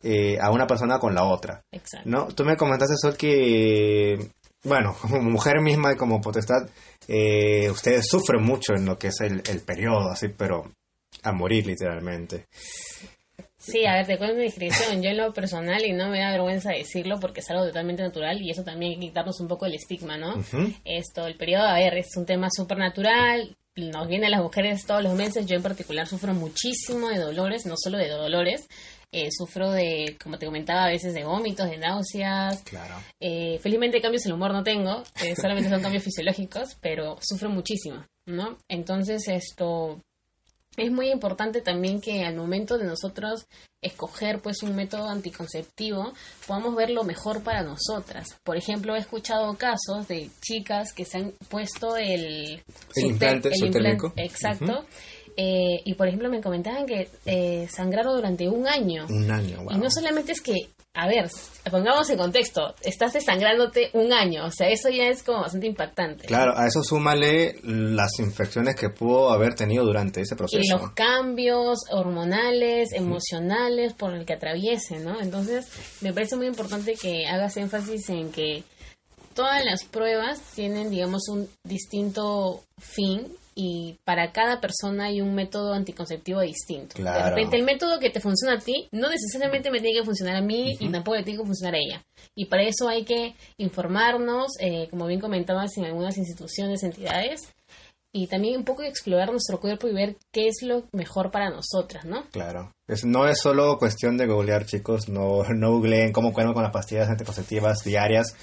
eh, 0.00 0.38
a 0.40 0.52
una 0.52 0.68
persona 0.68 1.00
con 1.00 1.12
la 1.12 1.24
otra. 1.24 1.64
Exacto. 1.72 2.08
No, 2.08 2.28
tú 2.28 2.44
me 2.44 2.56
comentaste, 2.56 2.94
Sol, 2.96 3.16
que, 3.16 4.30
bueno, 4.62 4.96
como 5.02 5.20
mujer 5.22 5.60
misma 5.60 5.92
y 5.92 5.96
como 5.96 6.20
potestad, 6.20 6.68
eh, 7.08 7.68
ustedes 7.68 8.06
sufren 8.08 8.44
mucho 8.44 8.74
en 8.74 8.84
lo 8.86 8.96
que 8.96 9.08
es 9.08 9.20
el, 9.20 9.42
el 9.50 9.60
periodo, 9.62 10.08
así, 10.08 10.28
pero 10.28 10.70
a 11.24 11.32
morir 11.32 11.66
literalmente. 11.66 12.46
Sí, 13.56 13.84
a 13.84 13.94
ver, 13.94 14.06
te 14.06 14.18
cuento 14.18 14.36
mi 14.36 14.44
descripción. 14.44 15.02
Yo 15.02 15.10
en 15.10 15.16
lo 15.16 15.32
personal, 15.32 15.84
y 15.84 15.92
no 15.92 16.10
me 16.10 16.20
da 16.20 16.30
vergüenza 16.30 16.70
decirlo 16.70 17.18
porque 17.18 17.40
es 17.40 17.50
algo 17.50 17.66
totalmente 17.66 18.04
natural 18.04 18.40
y 18.40 18.50
eso 18.50 18.62
también 18.62 18.92
hay 18.92 18.98
que 19.00 19.06
quitarnos 19.08 19.40
un 19.40 19.48
poco 19.48 19.66
el 19.66 19.74
estigma, 19.74 20.16
¿no? 20.16 20.36
Esto, 20.84 21.26
el 21.26 21.36
periodo, 21.36 21.64
a 21.64 21.74
ver, 21.74 21.98
es 21.98 22.16
un 22.16 22.24
tema 22.24 22.46
súper 22.50 22.78
natural, 22.78 23.56
nos 23.78 24.08
viene 24.08 24.26
a 24.26 24.30
las 24.30 24.42
mujeres 24.42 24.84
todos 24.86 25.02
los 25.02 25.14
meses, 25.14 25.46
yo 25.46 25.56
en 25.56 25.62
particular 25.62 26.06
sufro 26.06 26.34
muchísimo 26.34 27.08
de 27.08 27.18
dolores, 27.18 27.64
no 27.66 27.74
solo 27.76 27.98
de 27.98 28.08
dolores, 28.08 28.68
eh, 29.12 29.28
sufro 29.30 29.70
de, 29.70 30.16
como 30.22 30.38
te 30.38 30.46
comentaba, 30.46 30.84
a 30.84 30.88
veces 30.90 31.14
de 31.14 31.24
vómitos, 31.24 31.70
de 31.70 31.78
náuseas, 31.78 32.62
Claro. 32.64 32.94
eh, 33.20 33.58
felizmente 33.62 34.00
cambios 34.02 34.24
en 34.26 34.30
el 34.32 34.36
humor 34.36 34.52
no 34.52 34.62
tengo, 34.62 35.02
eh, 35.24 35.34
solamente 35.34 35.70
son 35.70 35.80
cambios 35.80 36.04
fisiológicos, 36.04 36.76
pero 36.80 37.16
sufro 37.22 37.48
muchísimo, 37.48 38.04
¿no? 38.26 38.58
Entonces 38.68 39.26
esto 39.28 40.00
es 40.78 40.92
muy 40.92 41.10
importante 41.10 41.60
también 41.60 42.00
que 42.00 42.24
al 42.24 42.36
momento 42.36 42.78
de 42.78 42.84
nosotros 42.84 43.46
escoger 43.82 44.40
pues 44.40 44.62
un 44.62 44.74
método 44.74 45.08
anticonceptivo 45.08 46.12
podamos 46.46 46.74
ver 46.74 46.90
lo 46.90 47.04
mejor 47.04 47.42
para 47.42 47.62
nosotras. 47.62 48.36
Por 48.44 48.56
ejemplo, 48.56 48.94
he 48.94 48.98
escuchado 48.98 49.54
casos 49.56 50.08
de 50.08 50.30
chicas 50.40 50.92
que 50.92 51.04
se 51.04 51.18
han 51.18 51.32
puesto 51.48 51.96
el, 51.96 52.62
El 53.50 53.66
implante 53.66 54.16
exacto. 54.16 54.86
Eh, 55.40 55.82
y 55.84 55.94
por 55.94 56.08
ejemplo 56.08 56.28
me 56.28 56.40
comentaban 56.40 56.84
que 56.84 57.08
eh, 57.24 57.68
sangraron 57.70 58.16
durante 58.16 58.48
un 58.48 58.66
año. 58.66 59.06
Un 59.08 59.30
año, 59.30 59.62
wow. 59.62 59.70
Y 59.70 59.78
no 59.78 59.88
solamente 59.88 60.32
es 60.32 60.40
que, 60.40 60.68
a 60.94 61.06
ver, 61.06 61.30
pongamos 61.70 62.10
en 62.10 62.18
contexto, 62.18 62.74
estás 62.82 63.12
desangrándote 63.12 63.90
un 63.92 64.12
año, 64.12 64.46
o 64.46 64.50
sea, 64.50 64.68
eso 64.68 64.88
ya 64.88 65.04
es 65.04 65.22
como 65.22 65.42
bastante 65.42 65.68
impactante. 65.68 66.26
Claro, 66.26 66.58
a 66.58 66.66
eso 66.66 66.82
súmale 66.82 67.54
las 67.62 68.18
infecciones 68.18 68.74
que 68.74 68.88
pudo 68.88 69.30
haber 69.30 69.54
tenido 69.54 69.84
durante 69.84 70.22
ese 70.22 70.34
proceso. 70.34 70.60
Y 70.60 70.68
los 70.68 70.90
cambios 70.90 71.84
hormonales, 71.92 72.92
emocionales 72.92 73.94
por 73.94 74.14
el 74.14 74.26
que 74.26 74.32
atraviesen, 74.32 75.04
¿no? 75.04 75.20
Entonces, 75.20 75.68
me 76.00 76.12
parece 76.12 76.34
muy 76.34 76.48
importante 76.48 76.94
que 76.94 77.28
hagas 77.28 77.56
énfasis 77.56 78.08
en 78.08 78.32
que 78.32 78.64
todas 79.34 79.64
las 79.64 79.84
pruebas 79.84 80.40
tienen, 80.56 80.90
digamos, 80.90 81.28
un 81.28 81.48
distinto 81.62 82.64
fin 82.76 83.37
y 83.60 83.98
para 84.04 84.30
cada 84.30 84.60
persona 84.60 85.06
hay 85.06 85.20
un 85.20 85.34
método 85.34 85.72
anticonceptivo 85.74 86.40
distinto. 86.42 86.94
De 86.96 87.02
Claro. 87.02 87.30
repente, 87.34 87.56
el 87.56 87.64
método 87.64 87.98
que 87.98 88.08
te 88.08 88.20
funciona 88.20 88.54
a 88.54 88.58
ti 88.60 88.86
no 88.92 89.10
necesariamente 89.10 89.72
me 89.72 89.80
tiene 89.80 89.98
que 89.98 90.04
funcionar 90.04 90.36
a 90.36 90.40
mí 90.40 90.76
y 90.78 90.88
tampoco 90.92 91.16
le 91.16 91.24
tiene 91.24 91.40
que 91.40 91.46
funcionar 91.46 91.74
a 91.74 91.78
ella. 91.78 92.04
Y 92.36 92.44
para 92.44 92.62
eso 92.62 92.88
hay 92.88 93.04
que 93.04 93.34
informarnos, 93.58 94.52
eh, 94.60 94.86
como 94.90 95.06
bien 95.08 95.18
comentabas, 95.18 95.76
en 95.76 95.86
algunas 95.86 96.16
instituciones, 96.16 96.84
entidades, 96.84 97.52
y 98.14 98.28
también 98.28 98.58
un 98.58 98.64
poco 98.64 98.84
explorar 98.84 99.30
nuestro 99.32 99.58
cuerpo 99.58 99.88
y 99.88 99.92
ver 99.92 100.16
qué 100.32 100.46
es 100.46 100.62
lo 100.62 100.84
mejor 100.92 101.32
para 101.32 101.50
nosotras, 101.50 102.04
¿no? 102.04 102.24
Claro. 102.30 102.70
Es, 102.86 103.04
no 103.04 103.26
es 103.26 103.40
solo 103.40 103.76
cuestión 103.78 104.16
de 104.16 104.26
googlear, 104.26 104.66
chicos. 104.66 105.08
No, 105.08 105.42
no 105.54 105.72
googleen 105.72 106.12
cómo 106.12 106.32
cuerno 106.32 106.54
con 106.54 106.62
las 106.62 106.72
pastillas 106.72 107.08
anticonceptivas 107.08 107.82
diarias. 107.84 108.34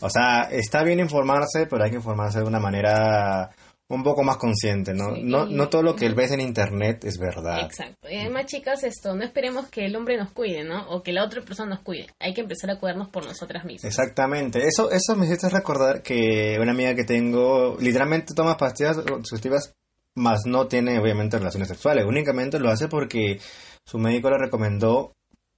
O 0.00 0.10
sea, 0.10 0.48
está 0.50 0.82
bien 0.82 0.98
informarse, 0.98 1.66
pero 1.70 1.84
hay 1.84 1.90
que 1.90 1.96
informarse 1.96 2.40
de 2.40 2.44
una 2.44 2.58
manera 2.58 3.50
un 3.88 4.02
poco 4.02 4.22
más 4.22 4.38
consciente, 4.38 4.94
¿no? 4.94 5.14
Sí. 5.14 5.22
No, 5.24 5.46
no 5.46 5.68
todo 5.68 5.82
lo 5.82 5.94
que 5.94 6.08
ves 6.08 6.30
en 6.32 6.40
internet 6.40 7.04
es 7.04 7.18
verdad. 7.18 7.60
Exacto. 7.64 8.08
Y 8.10 8.16
además, 8.16 8.46
chicas, 8.46 8.82
esto, 8.82 9.14
no 9.14 9.24
esperemos 9.24 9.68
que 9.68 9.84
el 9.84 9.94
hombre 9.96 10.16
nos 10.16 10.32
cuide, 10.32 10.64
¿no? 10.64 10.88
O 10.88 11.02
que 11.02 11.12
la 11.12 11.24
otra 11.24 11.42
persona 11.42 11.74
nos 11.74 11.84
cuide. 11.84 12.06
Hay 12.18 12.32
que 12.32 12.40
empezar 12.40 12.70
a 12.70 12.78
cuidarnos 12.78 13.08
por 13.08 13.26
nosotras 13.26 13.64
mismas. 13.64 13.84
Exactamente. 13.84 14.66
Eso, 14.66 14.90
eso 14.90 15.14
me 15.16 15.26
hiciste 15.26 15.48
recordar 15.50 16.02
que 16.02 16.58
una 16.60 16.72
amiga 16.72 16.94
que 16.94 17.04
tengo 17.04 17.76
literalmente 17.78 18.34
toma 18.34 18.56
pastillas 18.56 18.96
conceptivas, 18.98 19.74
más 20.16 20.46
no 20.46 20.66
tiene 20.66 20.98
obviamente 20.98 21.38
relaciones 21.38 21.68
sexuales. 21.68 22.04
Únicamente 22.06 22.58
lo 22.58 22.70
hace 22.70 22.88
porque 22.88 23.38
su 23.84 23.98
médico 23.98 24.30
le 24.30 24.38
recomendó, 24.38 25.12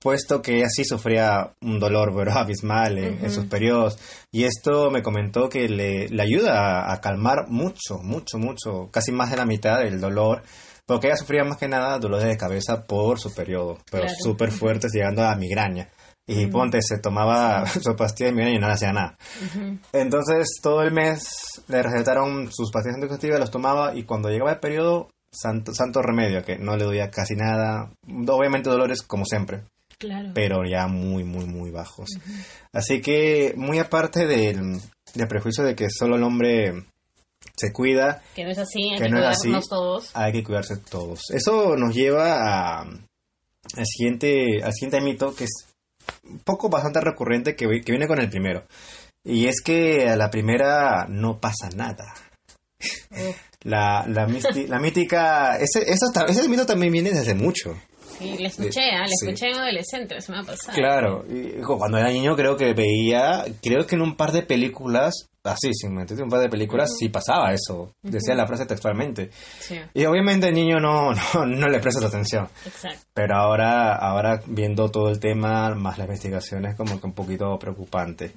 puesto 0.06 0.40
que 0.40 0.58
ella 0.58 0.68
sí 0.68 0.84
sufría 0.84 1.52
un 1.62 1.80
dolor 1.80 2.14
pero 2.16 2.30
abismal 2.38 2.96
en, 2.98 3.14
en 3.18 3.24
Ujú. 3.24 3.30
sus 3.30 3.46
periodos. 3.46 3.98
Y 4.32 4.44
esto 4.44 4.88
me 4.92 5.02
comentó 5.02 5.48
que 5.48 5.68
le, 5.68 6.08
le 6.08 6.22
ayuda 6.22 6.52
a, 6.86 6.92
a 6.92 7.00
calmar 7.00 7.48
mucho, 7.48 7.98
mucho, 8.04 8.38
mucho, 8.38 8.88
casi 8.92 9.10
más 9.10 9.32
de 9.32 9.36
la 9.38 9.44
mitad 9.46 9.80
del 9.80 10.00
dolor. 10.00 10.42
Porque 10.86 11.08
ella 11.08 11.16
sufría 11.16 11.42
más 11.42 11.56
que 11.58 11.66
nada 11.66 11.98
dolores 11.98 12.28
de 12.28 12.36
cabeza 12.36 12.84
por 12.86 13.18
su 13.18 13.34
periodo, 13.34 13.78
pero 13.90 14.04
Claro. 14.04 14.16
súper 14.22 14.52
fuertes, 14.52 14.92
llegando 14.94 15.24
a 15.24 15.34
migraña. 15.34 15.88
Y 16.28 16.46
ponte, 16.46 16.78
se 16.80 16.98
tomaba 16.98 17.66
su 17.84 17.96
pastilla 17.96 18.30
de 18.30 18.36
migraña 18.36 18.56
y 18.56 18.60
no 18.60 18.68
le 18.68 18.74
hacía 18.74 18.92
nada. 18.92 19.18
Ujú. 19.44 19.78
Entonces, 19.92 20.46
todo 20.62 20.82
el 20.82 20.92
mes 20.92 21.28
le 21.66 21.82
recetaron 21.82 22.52
sus 22.52 22.70
pastillas 22.70 22.94
anticonceptivas, 22.96 23.40
las 23.40 23.50
tomaba 23.50 23.96
y 23.96 24.04
cuando 24.04 24.28
llegaba 24.28 24.52
el 24.52 24.60
periodo, 24.60 25.08
santo, 25.32 25.74
santo 25.74 26.02
remedio, 26.02 26.44
que 26.44 26.56
no 26.58 26.76
le 26.76 26.84
doía 26.84 27.10
casi 27.10 27.34
nada. 27.34 27.90
Obviamente 28.28 28.70
dolores 28.70 29.02
como 29.02 29.24
siempre, 29.24 29.64
Claro. 29.98 30.30
pero 30.34 30.64
ya 30.68 30.86
muy, 30.88 31.24
muy, 31.24 31.46
muy 31.46 31.70
bajos. 31.70 32.10
Así 32.72 33.00
que, 33.00 33.54
muy 33.56 33.78
aparte 33.78 34.26
del, 34.26 34.78
del 35.14 35.28
prejuicio 35.28 35.64
de 35.64 35.74
que 35.74 35.88
solo 35.90 36.16
el 36.16 36.22
hombre 36.22 36.84
se 37.56 37.72
cuida, 37.72 38.22
Que 38.34 38.44
no 38.44 38.50
es 38.50 38.58
así, 38.58 38.90
hay 38.92 38.98
que 38.98 39.04
que, 39.04 39.08
no 39.10 39.16
cuidarnos 39.18 39.38
así. 39.38 39.68
todos. 39.70 40.10
hay 40.14 40.32
que 40.32 40.44
cuidarse 40.44 40.76
todos. 40.76 41.30
Eso 41.30 41.76
nos 41.76 41.94
lleva 41.94 42.34
a, 42.34 42.80
al, 42.82 43.86
siguiente, 43.86 44.62
al 44.62 44.72
siguiente 44.74 45.00
mito, 45.00 45.34
que 45.34 45.44
es 45.44 45.52
un 46.24 46.40
poco 46.40 46.68
bastante 46.68 47.00
recurrente, 47.00 47.56
que, 47.56 47.66
vi- 47.66 47.80
que 47.82 47.92
viene 47.92 48.06
con 48.06 48.20
el 48.20 48.28
primero. 48.28 48.64
Y 49.24 49.46
es 49.46 49.60
que 49.60 50.08
a 50.08 50.16
la 50.16 50.30
primera 50.30 51.06
no 51.08 51.40
pasa 51.40 51.68
nada. 51.74 52.04
La, 53.62 54.04
la, 54.06 54.26
mítica... 54.78 55.56
Ese, 55.58 55.84
ta- 56.14 56.26
ese 56.28 56.48
mito 56.48 56.66
también 56.66 56.92
viene 56.92 57.10
desde 57.10 57.34
mucho. 57.34 57.76
Sí, 58.18 58.36
le 58.38 58.46
escuché, 58.48 58.80
le 58.80 59.08
Sí. 59.08 59.26
escuché 59.26 59.48
en 59.50 59.56
adolescente 59.58 60.14
la 60.14 60.20
semana 60.20 60.44
pasada. 60.44 60.74
Claro, 60.74 61.24
y 61.28 61.60
cuando 61.62 61.98
era 61.98 62.10
niño 62.10 62.34
creo 62.36 62.56
que 62.56 62.72
veía, 62.74 63.44
creo 63.62 63.86
que 63.86 63.94
en 63.96 64.02
un 64.02 64.16
par 64.16 64.32
de 64.32 64.42
películas, 64.42 65.28
así, 65.44 65.72
sin 65.72 65.94
mentirte, 65.94 66.22
un 66.22 66.28
par 66.28 66.40
de 66.40 66.48
películas 66.48 66.94
sí 66.98 67.08
pasaba 67.08 67.52
eso. 67.52 67.92
Decía 68.02 68.34
la 68.34 68.46
frase 68.46 68.66
textualmente. 68.66 69.30
Sí, 69.60 69.76
Y 69.94 70.04
obviamente 70.04 70.48
el 70.48 70.54
niño 70.54 70.80
no, 70.80 71.12
no, 71.12 71.46
no 71.46 71.66
le 71.68 71.78
presta 71.78 72.04
atención. 72.06 72.48
exacto. 72.64 72.98
Pero 73.14 73.36
ahora, 73.36 73.94
ahora 73.94 74.42
viendo 74.46 74.90
todo 74.90 75.08
el 75.10 75.20
tema, 75.20 75.74
más 75.74 75.98
las 75.98 76.06
investigaciones, 76.08 76.74
como 76.76 77.00
que 77.00 77.06
un 77.06 77.12
poquito 77.14 77.58
preocupante. 77.58 78.32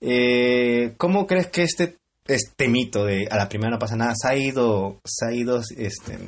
Eh, 0.00 0.94
¿Cómo 0.98 1.26
crees 1.26 1.46
que 1.48 1.62
este, 1.62 1.96
este 2.26 2.68
mito 2.68 3.04
de 3.04 3.26
a 3.30 3.36
la 3.36 3.48
primera 3.48 3.70
no 3.70 3.78
pasa 3.78 3.96
nada 3.96 4.12
se 4.14 4.28
ha 4.28 4.36
ido, 4.36 4.98
se 5.04 5.26
ha 5.26 5.32
ido 5.32 5.60
este, 5.76 6.18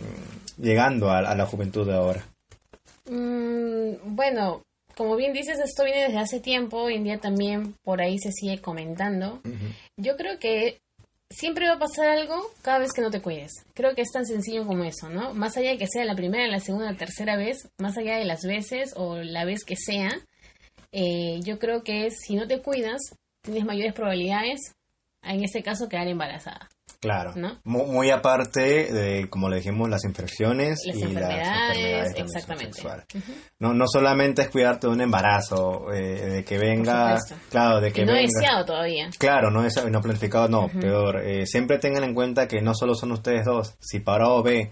llegando 0.58 1.10
a, 1.10 1.18
a 1.18 1.34
la 1.34 1.46
juventud 1.46 1.86
de 1.86 1.94
ahora? 1.94 2.24
Mm, 3.06 4.14
bueno, 4.14 4.62
como 4.96 5.16
bien 5.16 5.32
dices, 5.32 5.58
esto 5.58 5.84
viene 5.84 6.04
desde 6.04 6.18
hace 6.18 6.40
tiempo, 6.40 6.78
hoy 6.78 6.94
en 6.94 7.04
día 7.04 7.18
también 7.18 7.74
por 7.82 8.00
ahí 8.00 8.18
se 8.18 8.32
sigue 8.32 8.60
comentando. 8.60 9.40
Yo 9.96 10.16
creo 10.16 10.38
que 10.38 10.78
siempre 11.30 11.66
va 11.66 11.74
a 11.74 11.78
pasar 11.78 12.08
algo 12.08 12.36
cada 12.62 12.78
vez 12.78 12.92
que 12.92 13.02
no 13.02 13.10
te 13.10 13.20
cuides. 13.20 13.52
Creo 13.74 13.94
que 13.94 14.02
es 14.02 14.12
tan 14.12 14.24
sencillo 14.24 14.66
como 14.66 14.84
eso, 14.84 15.08
¿no? 15.10 15.34
Más 15.34 15.56
allá 15.56 15.70
de 15.70 15.78
que 15.78 15.88
sea 15.88 16.04
la 16.04 16.14
primera, 16.14 16.46
la 16.46 16.60
segunda, 16.60 16.90
la 16.90 16.96
tercera 16.96 17.36
vez, 17.36 17.68
más 17.78 17.96
allá 17.98 18.16
de 18.16 18.24
las 18.24 18.42
veces 18.42 18.92
o 18.96 19.16
la 19.16 19.44
vez 19.44 19.64
que 19.64 19.76
sea, 19.76 20.10
eh, 20.92 21.40
yo 21.42 21.58
creo 21.58 21.82
que 21.82 22.10
si 22.10 22.36
no 22.36 22.46
te 22.46 22.62
cuidas, 22.62 23.00
tienes 23.42 23.64
mayores 23.64 23.94
probabilidades, 23.94 24.74
en 25.22 25.42
este 25.42 25.62
caso, 25.62 25.88
quedar 25.88 26.06
embarazada. 26.06 26.68
Claro. 27.04 27.34
Muy, 27.64 28.10
aparte 28.10 28.60
de, 28.92 29.28
como 29.28 29.48
le 29.50 29.56
dijimos, 29.56 29.90
las 29.90 30.04
infecciones 30.04 30.80
Las 30.86 30.96
y 30.96 31.02
enfermedades, 31.02 31.38
las 31.46 31.68
enfermedades 31.76 32.14
exactamente. 32.16 32.72
sexual. 32.72 33.04
No, 33.60 33.74
no 33.74 33.84
solamente 33.86 34.42
es 34.42 34.48
cuidarte 34.48 34.86
de 34.86 34.92
un 34.94 35.00
embarazo, 35.02 35.92
eh, 35.92 35.98
de 36.30 36.44
que 36.44 36.56
venga, 36.58 37.18
claro, 37.50 37.80
de 37.80 37.92
que 37.92 38.02
Y 38.02 38.04
no 38.06 38.12
venga. 38.14 38.26
deseado 38.40 38.64
todavía. 38.64 39.10
Claro, 39.18 39.50
no 39.50 39.64
es 39.66 39.74
no 39.90 40.00
planificado, 40.00 40.48
no, 40.48 40.68
peor. 40.68 41.20
Eh, 41.22 41.46
siempre 41.46 41.78
tengan 41.78 42.04
en 42.04 42.14
cuenta 42.14 42.48
que 42.48 42.62
no 42.62 42.74
solo 42.74 42.94
son 42.94 43.12
ustedes 43.12 43.44
dos. 43.44 43.74
Si 43.80 44.00
para 44.00 44.28
o 44.30 44.42
B 44.42 44.70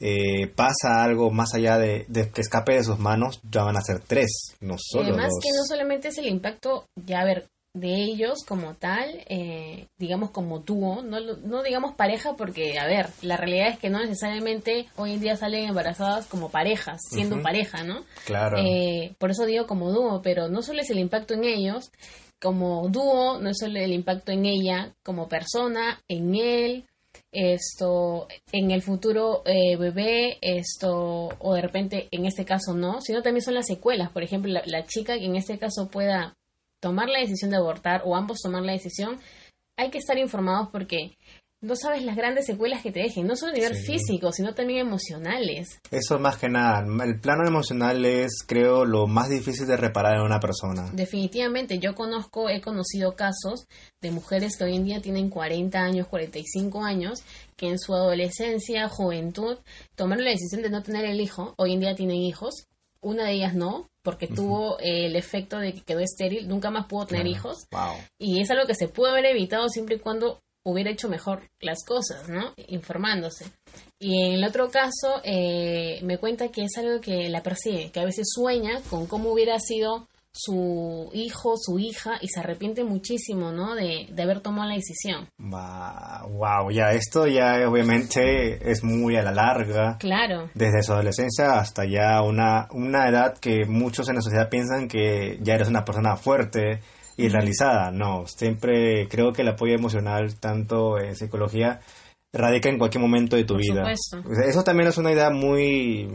eh, 0.00 0.46
pasa 0.56 1.04
algo 1.04 1.30
más 1.30 1.54
allá 1.54 1.78
de, 1.78 2.04
de 2.08 2.30
que 2.30 2.40
escape 2.40 2.74
de 2.74 2.84
sus 2.84 2.98
manos, 2.98 3.40
ya 3.50 3.62
van 3.64 3.76
a 3.76 3.82
ser 3.82 4.00
tres, 4.00 4.56
no 4.60 4.74
solo 4.78 5.08
además 5.10 5.28
dos. 5.28 5.40
que 5.42 5.50
no 5.56 5.64
solamente 5.68 6.08
es 6.08 6.18
el 6.18 6.26
impacto, 6.26 6.86
ya 6.96 7.20
a 7.20 7.24
ver, 7.24 7.46
de 7.72 7.94
ellos 7.94 8.44
como 8.46 8.74
tal, 8.74 9.24
eh, 9.28 9.86
digamos 9.96 10.30
como 10.30 10.58
dúo, 10.58 11.02
no, 11.02 11.20
no 11.20 11.62
digamos 11.62 11.94
pareja 11.94 12.34
porque, 12.36 12.78
a 12.78 12.86
ver, 12.86 13.06
la 13.22 13.36
realidad 13.36 13.68
es 13.68 13.78
que 13.78 13.90
no 13.90 14.00
necesariamente 14.00 14.88
hoy 14.96 15.14
en 15.14 15.20
día 15.20 15.36
salen 15.36 15.68
embarazadas 15.68 16.26
como 16.26 16.50
parejas, 16.50 17.00
siendo 17.08 17.40
pareja, 17.42 17.84
¿no? 17.84 18.04
Claro. 18.26 18.58
Eh, 18.58 19.14
por 19.18 19.30
eso 19.30 19.46
digo 19.46 19.66
como 19.66 19.92
dúo, 19.92 20.20
pero 20.22 20.48
no 20.48 20.62
solo 20.62 20.80
es 20.80 20.90
el 20.90 20.98
impacto 20.98 21.34
en 21.34 21.44
ellos, 21.44 21.92
como 22.40 22.88
dúo, 22.88 23.38
no 23.38 23.50
es 23.50 23.58
solo 23.58 23.78
el 23.78 23.92
impacto 23.92 24.32
en 24.32 24.46
ella, 24.46 24.94
como 25.04 25.28
persona, 25.28 26.00
en 26.08 26.34
él, 26.34 26.84
esto, 27.30 28.26
en 28.50 28.72
el 28.72 28.82
futuro 28.82 29.42
eh, 29.44 29.76
bebé, 29.76 30.38
esto, 30.40 31.28
o 31.38 31.54
de 31.54 31.62
repente 31.62 32.08
en 32.10 32.26
este 32.26 32.44
caso 32.44 32.74
no, 32.74 33.00
sino 33.00 33.22
también 33.22 33.42
son 33.42 33.54
las 33.54 33.66
secuelas. 33.66 34.10
Por 34.10 34.24
ejemplo, 34.24 34.50
la, 34.50 34.62
la 34.66 34.84
chica 34.84 35.16
que 35.16 35.26
en 35.26 35.36
este 35.36 35.58
caso 35.58 35.88
pueda 35.88 36.36
tomar 36.80 37.08
la 37.08 37.20
decisión 37.20 37.50
de 37.50 37.58
abortar 37.58 38.02
o 38.04 38.16
ambos 38.16 38.38
tomar 38.42 38.62
la 38.62 38.72
decisión, 38.72 39.18
hay 39.76 39.90
que 39.90 39.98
estar 39.98 40.18
informados 40.18 40.68
porque 40.72 41.16
no 41.62 41.76
sabes 41.76 42.02
las 42.04 42.16
grandes 42.16 42.46
secuelas 42.46 42.82
que 42.82 42.90
te 42.90 43.00
dejen, 43.00 43.26
no 43.26 43.36
solo 43.36 43.52
a 43.52 43.54
nivel 43.54 43.74
Sí. 43.74 43.92
físico, 43.92 44.32
sino 44.32 44.54
también 44.54 44.80
emocionales. 44.86 45.78
Eso 45.90 46.18
más 46.18 46.38
que 46.38 46.48
nada, 46.48 46.82
el 47.04 47.20
plano 47.20 47.46
emocional 47.46 48.02
es, 48.06 48.42
creo, 48.46 48.86
lo 48.86 49.06
más 49.06 49.28
difícil 49.28 49.66
de 49.66 49.76
reparar 49.76 50.14
en 50.16 50.22
una 50.22 50.40
persona. 50.40 50.88
Definitivamente, 50.94 51.78
yo 51.78 51.94
conozco, 51.94 52.48
he 52.48 52.62
conocido 52.62 53.14
casos 53.14 53.66
de 54.00 54.10
mujeres 54.10 54.56
que 54.56 54.64
hoy 54.64 54.76
en 54.76 54.84
día 54.84 55.02
tienen 55.02 55.28
40 55.28 55.78
años, 55.78 56.08
45 56.08 56.82
años, 56.82 57.22
que 57.56 57.68
en 57.68 57.78
su 57.78 57.92
adolescencia, 57.94 58.88
juventud, 58.88 59.58
tomaron 59.96 60.24
la 60.24 60.30
decisión 60.30 60.62
de 60.62 60.70
no 60.70 60.82
tener 60.82 61.04
el 61.04 61.20
hijo, 61.20 61.52
hoy 61.58 61.74
en 61.74 61.80
día 61.80 61.94
tienen 61.94 62.16
hijos, 62.22 62.68
una 63.02 63.24
de 63.24 63.32
ellas 63.32 63.54
no, 63.54 63.89
porque 64.02 64.26
tuvo 64.26 64.78
eh, 64.80 65.06
el 65.06 65.16
efecto 65.16 65.58
de 65.58 65.72
que 65.72 65.82
quedó 65.82 66.00
estéril, 66.00 66.48
nunca 66.48 66.70
más 66.70 66.86
pudo 66.86 67.06
tener 67.06 67.24
Claro. 67.24 67.36
hijos, 67.36 67.66
Wow. 67.70 67.96
y 68.18 68.40
es 68.40 68.50
algo 68.50 68.66
que 68.66 68.74
se 68.74 68.88
pudo 68.88 69.08
haber 69.08 69.26
evitado 69.26 69.68
siempre 69.68 69.96
y 69.96 69.98
cuando 69.98 70.40
hubiera 70.64 70.90
hecho 70.90 71.08
mejor 71.08 71.42
las 71.60 71.84
cosas, 71.86 72.28
¿no? 72.28 72.52
Informándose. 72.68 73.46
Y 73.98 74.22
en 74.26 74.32
el 74.34 74.44
otro 74.44 74.70
caso, 74.70 75.20
eh, 75.24 76.00
me 76.02 76.18
cuenta 76.18 76.48
que 76.48 76.62
es 76.64 76.76
algo 76.76 77.00
que 77.00 77.28
la 77.30 77.42
persigue, 77.42 77.90
que 77.90 78.00
a 78.00 78.04
veces 78.04 78.28
sueña 78.34 78.80
con 78.90 79.06
cómo 79.06 79.30
hubiera 79.32 79.58
sido 79.58 80.06
su 80.32 81.10
hijo, 81.12 81.54
su 81.56 81.78
hija, 81.78 82.18
y 82.20 82.28
se 82.28 82.40
arrepiente 82.40 82.84
muchísimo, 82.84 83.50
¿no? 83.52 83.74
De, 83.74 84.06
de 84.10 84.22
haber 84.22 84.40
tomado 84.40 84.68
la 84.68 84.76
decisión. 84.76 85.28
wow, 85.38 86.70
ya 86.70 86.92
esto 86.92 87.26
ya 87.26 87.68
obviamente 87.68 88.70
es 88.70 88.84
muy 88.84 89.16
a 89.16 89.22
la 89.22 89.32
larga. 89.32 89.96
Claro, 89.98 90.50
Desde 90.54 90.82
su 90.82 90.92
adolescencia 90.92 91.58
hasta 91.58 91.84
ya 91.84 92.22
una, 92.22 92.68
una 92.72 93.08
edad 93.08 93.36
que 93.38 93.64
muchos 93.66 94.08
en 94.08 94.16
la 94.16 94.22
sociedad 94.22 94.48
piensan 94.48 94.88
que 94.88 95.38
ya 95.42 95.54
eres 95.54 95.68
una 95.68 95.84
persona 95.84 96.16
fuerte 96.16 96.80
y 97.16 97.28
realizada. 97.28 97.90
No, 97.90 98.26
siempre 98.26 99.08
creo 99.08 99.32
que 99.32 99.42
el 99.42 99.48
apoyo 99.48 99.74
emocional, 99.74 100.38
tanto 100.38 100.98
en 100.98 101.16
psicología, 101.16 101.80
radica 102.32 102.68
en 102.68 102.78
cualquier 102.78 103.02
momento 103.02 103.36
de 103.36 103.44
tu 103.44 103.54
Por 103.54 103.62
vida. 103.62 103.82
supuesto. 103.96 104.42
Eso 104.48 104.62
también 104.62 104.88
es 104.88 104.96
una 104.98 105.12
idea 105.12 105.30
muy, 105.30 106.08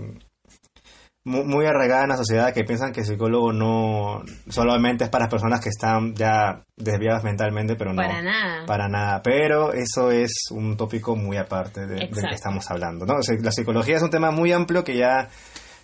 muy, 1.25 1.43
muy 1.43 1.65
arraigada 1.65 2.03
en 2.03 2.09
la 2.09 2.17
sociedad 2.17 2.53
que 2.53 2.63
piensan 2.63 2.93
que 2.93 3.01
el 3.01 3.05
psicólogo 3.07 3.51
no 3.51 4.21
solamente 4.47 5.03
es 5.05 5.09
para 5.09 5.25
las 5.25 5.31
personas 5.31 5.59
que 5.59 5.69
están 5.69 6.13
ya 6.15 6.63
desviadas 6.77 7.23
mentalmente, 7.23 7.75
pero 7.75 7.91
no. 7.93 8.01
para 8.01 8.21
nada. 8.21 8.65
Para 8.65 8.87
nada, 8.87 9.21
pero 9.23 9.73
eso 9.73 10.11
es 10.11 10.31
un 10.51 10.77
tópico 10.77 11.15
muy 11.15 11.37
aparte 11.37 11.85
de- 11.87 11.95
del 11.95 12.09
que 12.11 12.35
estamos 12.35 12.69
hablando. 12.71 13.05
¿no? 13.05 13.15
O 13.15 13.21
sea, 13.23 13.35
la 13.41 13.51
psicología 13.51 13.97
es 13.97 14.03
un 14.03 14.09
tema 14.11 14.31
muy 14.31 14.51
amplio 14.53 14.83
que 14.83 14.95
ya 14.97 15.29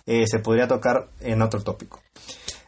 eh, 0.06 0.26
se 0.26 0.38
podría 0.38 0.66
tocar 0.66 1.08
en 1.20 1.42
otro 1.42 1.62
tópico. 1.62 2.00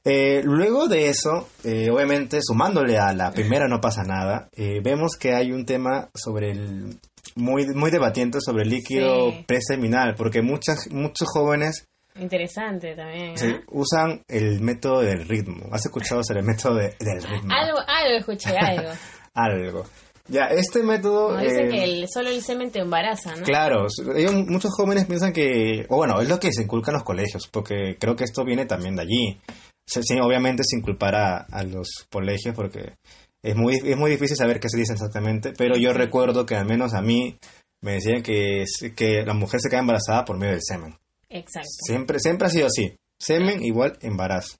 Eh, 0.05 0.43
luego 0.45 0.87
de 0.87 1.09
eso, 1.09 1.49
eh, 1.65 1.89
obviamente 1.91 2.41
sumándole 2.43 2.99
a 2.99 3.13
la 3.15 3.31
primera 3.33 3.69
no 3.69 3.81
pasa 3.81 4.03
nada, 4.03 4.49
vemos 4.83 5.17
que 5.17 5.33
hay 5.35 5.51
un 5.51 5.65
tema 5.65 6.11
sobre 6.15 6.51
el 6.51 6.99
muy 7.37 7.67
muy 7.75 7.91
debatiente 7.91 8.39
sobre 8.41 8.65
el 8.65 8.69
líquido 8.69 9.31
Sí. 9.31 9.45
preseminal, 9.49 10.15
porque 10.15 10.43
muchas 10.43 10.91
muchos 10.93 11.27
jóvenes 11.29 11.89
Interesante 12.21 12.95
también. 12.95 13.37
se 13.37 13.51
¿ah? 13.51 13.61
usan 13.73 14.23
el 14.29 14.61
método 14.61 15.01
del 15.01 15.27
ritmo. 15.29 15.67
¿Has 15.73 15.85
escuchado 15.85 16.23
sobre 16.23 16.41
el 16.41 16.47
método 16.47 16.77
de- 16.77 16.95
del 17.01 17.23
ritmo? 17.23 17.53
Algo, 17.53 17.79
algo 17.87 18.19
escuché, 18.19 18.57
algo. 18.59 18.91
Algo. 19.35 19.85
Ya, 20.29 20.45
este 20.47 20.83
método... 20.83 21.37
Dicen 21.37 21.67
eh, 21.67 21.69
que 21.71 21.85
el, 21.85 22.09
solo 22.09 22.31
el 22.31 22.41
semen 22.41 22.71
te 22.71 22.79
embaraza, 22.79 23.35
¿no? 23.37 23.43
Claro, 23.45 23.87
ellos- 24.15 24.33
muchos 24.47 24.71
jóvenes 24.75 25.05
piensan 25.07 25.33
que, 25.33 25.85
o 25.91 25.97
bueno, 25.97 26.21
es 26.21 26.29
lo 26.29 26.39
que 26.41 26.53
se 26.53 26.63
inculca 26.63 26.91
en 26.93 26.95
los 26.95 27.05
colegios, 27.05 27.49
porque 27.49 27.97
creo 27.99 28.17
que 28.17 28.25
esto 28.25 28.45
viene 28.45 28.65
también 28.65 28.97
de 28.97 29.03
allí. 29.03 29.41
Se- 29.87 30.03
sí, 30.03 30.19
obviamente 30.21 30.63
sin 30.65 30.81
culpar 30.81 31.15
a, 31.17 31.37
a 31.51 31.63
los 31.65 32.07
colegios, 32.11 32.55
porque 32.55 32.95
es 33.43 33.55
muy, 33.57 33.75
es 33.75 33.97
muy 33.99 34.11
difícil 34.11 34.37
saber 34.37 34.61
qué 34.61 34.69
se 34.71 34.79
dice 34.79 34.95
exactamente, 34.95 35.53
pero 35.59 35.77
yo 35.77 35.93
recuerdo 35.93 36.47
que 36.47 36.55
al 36.55 36.65
menos 36.65 36.95
a 36.95 37.03
mí 37.03 37.37
me 37.83 37.93
decían 37.95 38.23
que, 38.23 38.65
que 38.97 39.25
la 39.27 39.35
mujer 39.35 39.61
se 39.61 39.69
queda 39.69 39.81
embarazada 39.81 40.25
por 40.25 40.39
medio 40.39 40.53
del 40.53 40.63
semen. 40.63 40.97
Exacto. 41.35 41.69
Siempre, 41.85 42.19
siempre 42.21 42.47
ha 42.47 42.51
sido 42.51 42.67
así. 42.67 42.97
Semen 43.19 43.63
igual 43.63 43.99
embarazo. 44.03 44.57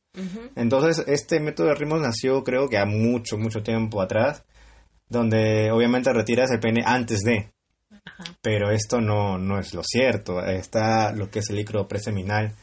Entonces, 0.55 1.05
este 1.09 1.41
método 1.41 1.69
de 1.69 1.75
ritmos 1.75 2.01
nació 2.01 2.45
creo 2.45 2.69
que 2.69 2.79
a 2.79 2.87
mucho, 2.87 3.37
mucho 3.37 3.63
tiempo 3.63 4.01
atrás, 4.01 4.45
donde 5.09 5.71
obviamente 5.73 6.13
retiras 6.13 6.51
el 6.51 6.61
pene 6.61 6.83
antes 6.85 7.21
de, 7.21 7.51
Ajá. 7.91 8.25
pero 8.41 8.71
esto 8.71 9.01
no, 9.01 9.39
no 9.39 9.59
es 9.59 9.75
lo 9.75 9.83
cierto. 9.83 10.41
Está 10.45 11.13
lo 11.13 11.31
que 11.31 11.41
es 11.41 11.51
el 11.51 11.57
líquido 11.57 11.87
preseminal, 11.89 12.55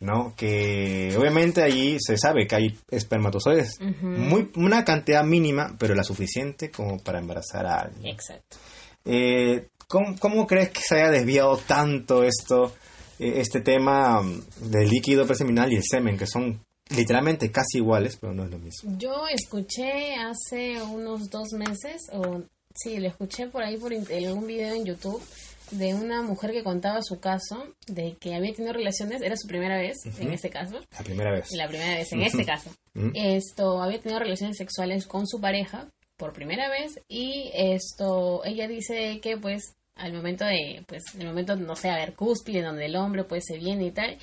¿no? 0.00 0.34
Que 0.36 1.14
obviamente 1.18 1.62
allí 1.62 1.96
se 2.00 2.16
sabe 2.18 2.46
que 2.46 2.56
hay 2.56 2.78
espermatozoides, 2.90 3.80
muy, 3.80 4.50
una 4.56 4.84
cantidad 4.84 5.24
mínima, 5.24 5.74
pero 5.78 5.94
la 5.94 6.04
suficiente 6.04 6.70
como 6.70 6.98
para 6.98 7.18
embarazar 7.18 7.66
a 7.66 7.80
alguien. 7.80 8.14
Exacto. 8.14 8.58
Eh, 9.06 9.68
¿cómo, 9.88 10.16
cómo 10.18 10.46
crees 10.46 10.70
que 10.70 10.80
se 10.80 10.96
haya 10.96 11.10
desviado 11.10 11.56
tanto 11.58 12.24
esto, 12.24 12.74
este 13.18 13.60
tema 13.60 14.22
mm, 14.22 14.70
del 14.70 14.88
líquido 14.88 15.26
preseminal 15.26 15.72
y 15.72 15.76
el 15.76 15.84
semen, 15.84 16.16
que 16.18 16.26
son 16.26 16.64
literalmente 16.90 17.50
casi 17.50 17.78
iguales, 17.78 18.16
pero 18.20 18.34
no 18.34 18.44
es 18.44 18.50
lo 18.50 18.58
mismo? 18.58 18.96
Yo 18.98 19.26
escuché 19.28 20.14
hace 20.16 20.82
unos 20.82 21.30
dos 21.30 21.52
meses, 21.52 22.02
o 22.12 22.42
sí, 22.74 22.98
lo 22.98 23.08
escuché 23.08 23.46
por 23.48 23.62
ahí 23.62 23.76
por 23.76 23.92
en 23.92 24.26
algún 24.26 24.46
video 24.46 24.74
en 24.74 24.84
YouTube 24.84 25.22
de 25.70 25.94
una 25.94 26.22
mujer 26.22 26.52
que 26.52 26.62
contaba 26.62 27.00
su 27.02 27.18
caso 27.20 27.64
de 27.86 28.16
que 28.20 28.34
había 28.34 28.52
tenido 28.52 28.74
relaciones, 28.74 29.22
era 29.22 29.34
su 29.36 29.48
primera 29.48 29.78
vez 29.78 29.96
en 30.18 30.32
este 30.32 30.50
caso, 30.50 30.78
La 30.92 31.02
primera 31.02 31.32
vez. 31.32 31.48
la 31.52 31.68
primera 31.68 31.94
vez 31.96 32.12
en 32.12 32.22
este 32.22 32.44
caso. 32.44 32.70
Esto 33.14 33.82
había 33.82 34.00
tenido 34.00 34.20
relaciones 34.20 34.56
sexuales 34.56 35.06
con 35.06 35.26
su 35.26 35.40
pareja 35.40 35.88
por 36.16 36.32
primera 36.32 36.68
vez 36.68 37.00
y 37.08 37.50
esto 37.54 38.44
ella 38.44 38.68
dice 38.68 39.20
que 39.20 39.36
pues 39.36 39.74
al 39.96 40.12
momento 40.12 40.44
de 40.44 40.84
pues 40.86 41.02
el 41.18 41.26
momento 41.26 41.56
no 41.56 41.76
sé 41.76 41.90
a 41.90 41.96
ver 41.96 42.14
cúspide 42.14 42.62
donde 42.62 42.86
el 42.86 42.96
hombre 42.96 43.24
pues 43.24 43.44
se 43.46 43.58
viene 43.58 43.86
y 43.86 43.90
tal 43.90 44.18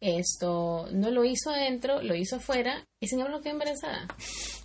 esto 0.00 0.88
no 0.92 1.10
lo 1.10 1.24
hizo 1.24 1.50
adentro 1.50 2.02
lo 2.02 2.14
hizo 2.14 2.36
afuera 2.36 2.86
y 3.00 3.08
sin 3.08 3.20
embargo 3.20 3.40
quedó 3.40 3.52
embarazada. 3.52 4.06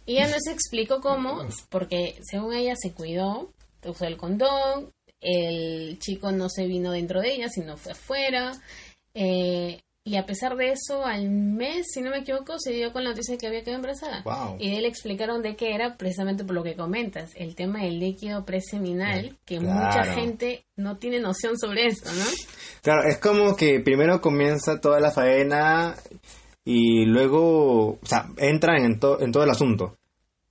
Y 0.05 0.17
ella 0.17 0.27
no 0.27 0.37
se 0.39 0.51
explicó 0.51 0.99
cómo 1.01 1.45
porque 1.69 2.15
según 2.21 2.53
ella 2.53 2.73
se 2.75 2.93
cuidó 2.93 3.53
usó 3.85 4.05
el 4.05 4.17
condón 4.17 4.91
el 5.21 5.99
chico 5.99 6.31
no 6.31 6.49
se 6.49 6.65
vino 6.65 6.91
dentro 6.91 7.21
de 7.21 7.33
ella 7.33 7.49
sino 7.49 7.77
fue 7.77 7.93
afuera 7.93 8.51
eh, 9.13 9.81
y 10.09 10.17
a 10.17 10.25
pesar 10.25 10.55
de 10.57 10.71
eso, 10.71 11.05
al 11.05 11.29
mes, 11.29 11.85
si 11.93 12.01
no 12.01 12.09
me 12.09 12.19
equivoco, 12.19 12.57
se 12.57 12.71
dio 12.71 12.91
con 12.91 13.03
la 13.03 13.11
noticia 13.11 13.33
de 13.33 13.37
que 13.37 13.47
había 13.47 13.61
quedado 13.63 13.77
embarazada. 13.77 14.23
Wow. 14.23 14.57
Y 14.59 14.75
él 14.75 14.85
explicaron 14.85 15.41
de 15.43 15.55
qué 15.55 15.75
era, 15.75 15.95
precisamente 15.97 16.43
por 16.43 16.55
lo 16.55 16.63
que 16.63 16.75
comentas, 16.75 17.31
el 17.35 17.53
tema 17.55 17.83
del 17.83 17.99
líquido 17.99 18.43
preseminal, 18.45 19.37
que 19.45 19.57
Claro. 19.59 19.85
mucha 19.85 20.03
gente 20.15 20.65
no 20.75 20.97
tiene 20.97 21.19
noción 21.19 21.57
sobre 21.57 21.85
esto, 21.85 22.09
¿no? 22.11 22.25
Claro, 22.81 23.07
es 23.07 23.17
como 23.19 23.55
que 23.55 23.79
primero 23.81 24.19
comienza 24.21 24.79
toda 24.81 24.99
la 24.99 25.11
faena 25.11 25.95
y 26.65 27.05
luego, 27.05 27.91
o 27.91 27.99
sea, 28.05 28.25
entran 28.37 28.83
en, 28.85 28.99
to- 28.99 29.21
en 29.21 29.31
todo 29.31 29.43
el 29.43 29.49
asunto. 29.51 29.95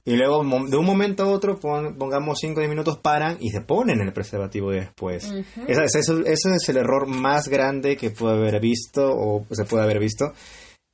Y 0.08 0.16
luego, 0.16 0.42
de 0.66 0.76
un 0.76 0.86
momento 0.86 1.24
a 1.24 1.28
otro, 1.28 1.58
pon- 1.58 1.96
pongamos 1.98 2.38
5 2.40 2.58
o 2.58 2.60
10 2.60 2.70
minutos, 2.70 2.98
paran 2.98 3.36
y 3.40 3.50
se 3.50 3.60
ponen 3.60 4.00
el 4.00 4.12
preservativo 4.12 4.70
después. 4.70 5.30
Ese, 5.66 5.98
eso- 5.98 6.24
es 6.24 6.68
el 6.68 6.76
error 6.78 7.06
más 7.06 7.48
grande 7.48 7.96
que 7.96 8.10
puede 8.10 8.36
haber 8.36 8.60
visto 8.60 9.06
o 9.06 9.44
se 9.50 9.64
puede 9.64 9.84
haber 9.84 9.98
visto. 9.98 10.32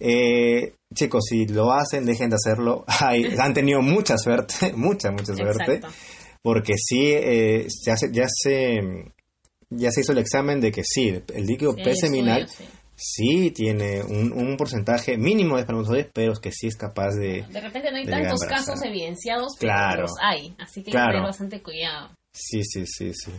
Eh, 0.00 0.74
chicos, 0.92 1.24
si 1.28 1.46
lo 1.46 1.72
hacen, 1.72 2.04
dejen 2.04 2.30
de 2.30 2.36
hacerlo. 2.36 2.84
Ay, 2.88 3.34
han 3.38 3.54
tenido 3.54 3.80
mucha 3.82 4.18
suerte, 4.18 4.72
mucha, 4.76 5.10
mucha 5.12 5.34
suerte. 5.34 5.74
Exacto. 5.74 5.88
Porque 6.42 6.74
sí, 6.76 7.06
eh, 7.12 7.68
ya, 7.86 7.96
se, 7.96 8.10
ya, 8.12 8.26
se, 8.28 8.80
ya 9.70 9.90
se 9.90 10.00
hizo 10.00 10.12
el 10.12 10.18
examen 10.18 10.60
de 10.60 10.72
que 10.72 10.82
sí, 10.84 11.08
el, 11.34 11.46
líquido 11.46 11.74
preseminal 11.84 12.48
sí. 12.48 12.64
Sí 13.06 13.50
tiene 13.50 14.02
un, 14.02 14.32
un 14.32 14.56
porcentaje 14.56 15.18
mínimo 15.18 15.56
de 15.56 15.60
espermatozoides, 15.62 16.08
pero 16.12 16.32
es 16.32 16.38
que 16.40 16.50
sí 16.52 16.68
es 16.68 16.76
capaz 16.76 17.14
de... 17.16 17.44
De 17.50 17.60
repente 17.60 17.90
no 17.90 17.98
hay 17.98 18.06
tantos 18.06 18.40
casos 18.44 18.82
evidenciados, 18.82 19.52
pero 19.60 19.72
Claro. 19.74 20.02
los 20.02 20.12
hay. 20.22 20.54
Así 20.58 20.80
que 20.80 20.80
hay 20.80 20.84
que 20.84 20.90
Claro. 20.92 21.10
tener 21.12 21.22
bastante 21.24 21.62
cuidado. 21.62 22.10
Sí, 22.32 22.62
sí, 22.64 22.84
sí, 22.86 23.12
sí. 23.12 23.30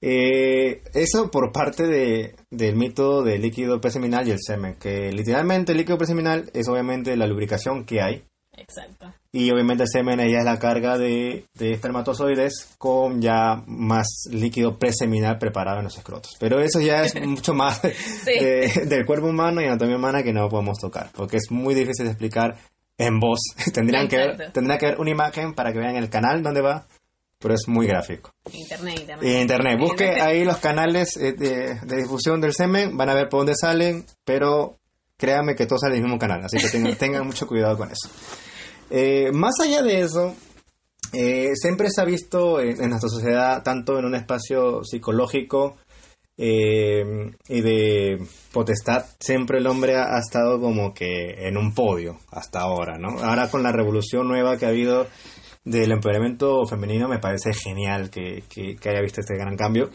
Eh, 0.00 0.82
eso 0.92 1.30
por 1.30 1.52
parte 1.52 1.86
de, 1.86 2.34
del 2.50 2.76
mito 2.76 3.22
del 3.22 3.40
líquido 3.40 3.80
preseminal 3.80 4.26
y 4.28 4.32
el 4.32 4.40
semen, 4.40 4.74
que 4.74 5.10
literalmente 5.12 5.72
el 5.72 5.78
líquido 5.78 5.96
preseminal 5.96 6.50
es 6.52 6.68
obviamente 6.68 7.16
la 7.16 7.26
lubricación 7.26 7.84
que 7.86 8.02
hay. 8.02 8.24
Exacto. 8.56 9.14
Y 9.36 9.50
obviamente 9.50 9.82
el 9.82 9.88
semen 9.88 10.20
ya 10.30 10.38
es 10.38 10.44
la 10.44 10.60
carga 10.60 10.96
de, 10.96 11.46
de 11.54 11.72
espermatozoides 11.72 12.74
con 12.78 13.20
ya 13.20 13.64
más 13.66 14.06
líquido 14.30 14.78
preseminal 14.78 15.38
preparado 15.38 15.78
en 15.78 15.84
los 15.84 15.98
escrotos. 15.98 16.36
Pero 16.38 16.60
eso 16.60 16.80
ya 16.80 17.02
es 17.02 17.14
mucho 17.26 17.52
más 17.52 17.82
de- 17.82 18.84
del 18.86 19.04
cuerpo 19.04 19.26
humano 19.26 19.60
y 19.60 19.64
anatomía 19.64 19.96
humana 19.96 20.22
que 20.22 20.32
no 20.32 20.48
podemos 20.48 20.78
tocar, 20.78 21.10
porque 21.16 21.38
es 21.38 21.50
muy 21.50 21.74
difícil 21.74 22.04
de 22.04 22.12
explicar 22.12 22.56
en 22.96 23.18
voz. 23.18 23.40
Tendrían 23.74 24.06
que, 24.06 24.18
ver, 24.18 24.52
que 24.78 24.86
ver 24.86 25.00
una 25.00 25.10
imagen 25.10 25.52
para 25.54 25.72
que 25.72 25.80
vean 25.80 25.96
el 25.96 26.08
canal 26.08 26.42
donde 26.44 26.60
va, 26.60 26.86
pero 27.40 27.54
es 27.54 27.66
muy 27.66 27.88
gráfico. 27.88 28.30
Internet, 28.52 29.00
internet. 29.00 29.40
Internet, 29.40 29.78
busque 29.80 30.10
ahí 30.20 30.44
los 30.44 30.58
canales 30.58 31.16
eh, 31.16 31.32
de, 31.32 31.80
de 31.80 31.96
difusión 32.02 32.40
del 32.40 32.52
semen, 32.54 32.96
van 32.96 33.08
a 33.08 33.14
ver 33.14 33.28
por 33.28 33.40
dónde 33.40 33.54
salen, 33.60 34.06
pero 34.24 34.78
créanme 35.16 35.56
que 35.56 35.66
todos 35.66 35.80
salen 35.80 35.96
del 35.96 36.04
mismo 36.04 36.20
canal, 36.20 36.44
así 36.44 36.56
que 36.56 36.68
tengan, 36.68 36.94
tengan 36.98 37.26
mucho 37.26 37.48
cuidado 37.48 37.76
con 37.76 37.90
eso. 37.90 38.08
Eh, 38.90 39.30
más 39.32 39.54
allá 39.60 39.82
de 39.82 40.00
eso, 40.00 40.34
eh, 41.12 41.52
siempre 41.54 41.88
se 41.90 42.00
ha 42.00 42.04
visto 42.04 42.60
en, 42.60 42.88
nuestra 42.90 43.08
sociedad, 43.08 43.62
tanto 43.62 43.98
en 43.98 44.04
un 44.04 44.14
espacio 44.14 44.82
psicológico 44.84 45.76
eh, 46.36 47.30
y 47.48 47.60
de 47.60 48.26
potestad, 48.52 49.04
siempre 49.20 49.58
el 49.58 49.66
hombre 49.68 49.96
ha 49.96 50.18
estado 50.18 50.60
como 50.60 50.92
que 50.92 51.46
en 51.46 51.56
un 51.56 51.72
podio 51.74 52.18
hasta 52.30 52.60
ahora, 52.60 52.98
¿no? 52.98 53.20
Ahora 53.22 53.48
con 53.48 53.62
la 53.62 53.70
revolución 53.70 54.26
nueva 54.26 54.56
que 54.56 54.66
ha 54.66 54.70
habido 54.70 55.06
del 55.64 55.92
empoderamiento 55.92 56.66
femenino 56.66 57.08
me 57.08 57.18
parece 57.18 57.52
genial 57.54 58.10
que, 58.10 58.44
que- 58.48 58.76
que 58.76 58.88
haya 58.90 59.00
visto 59.00 59.20
este 59.22 59.36
gran 59.36 59.56
cambio, 59.56 59.90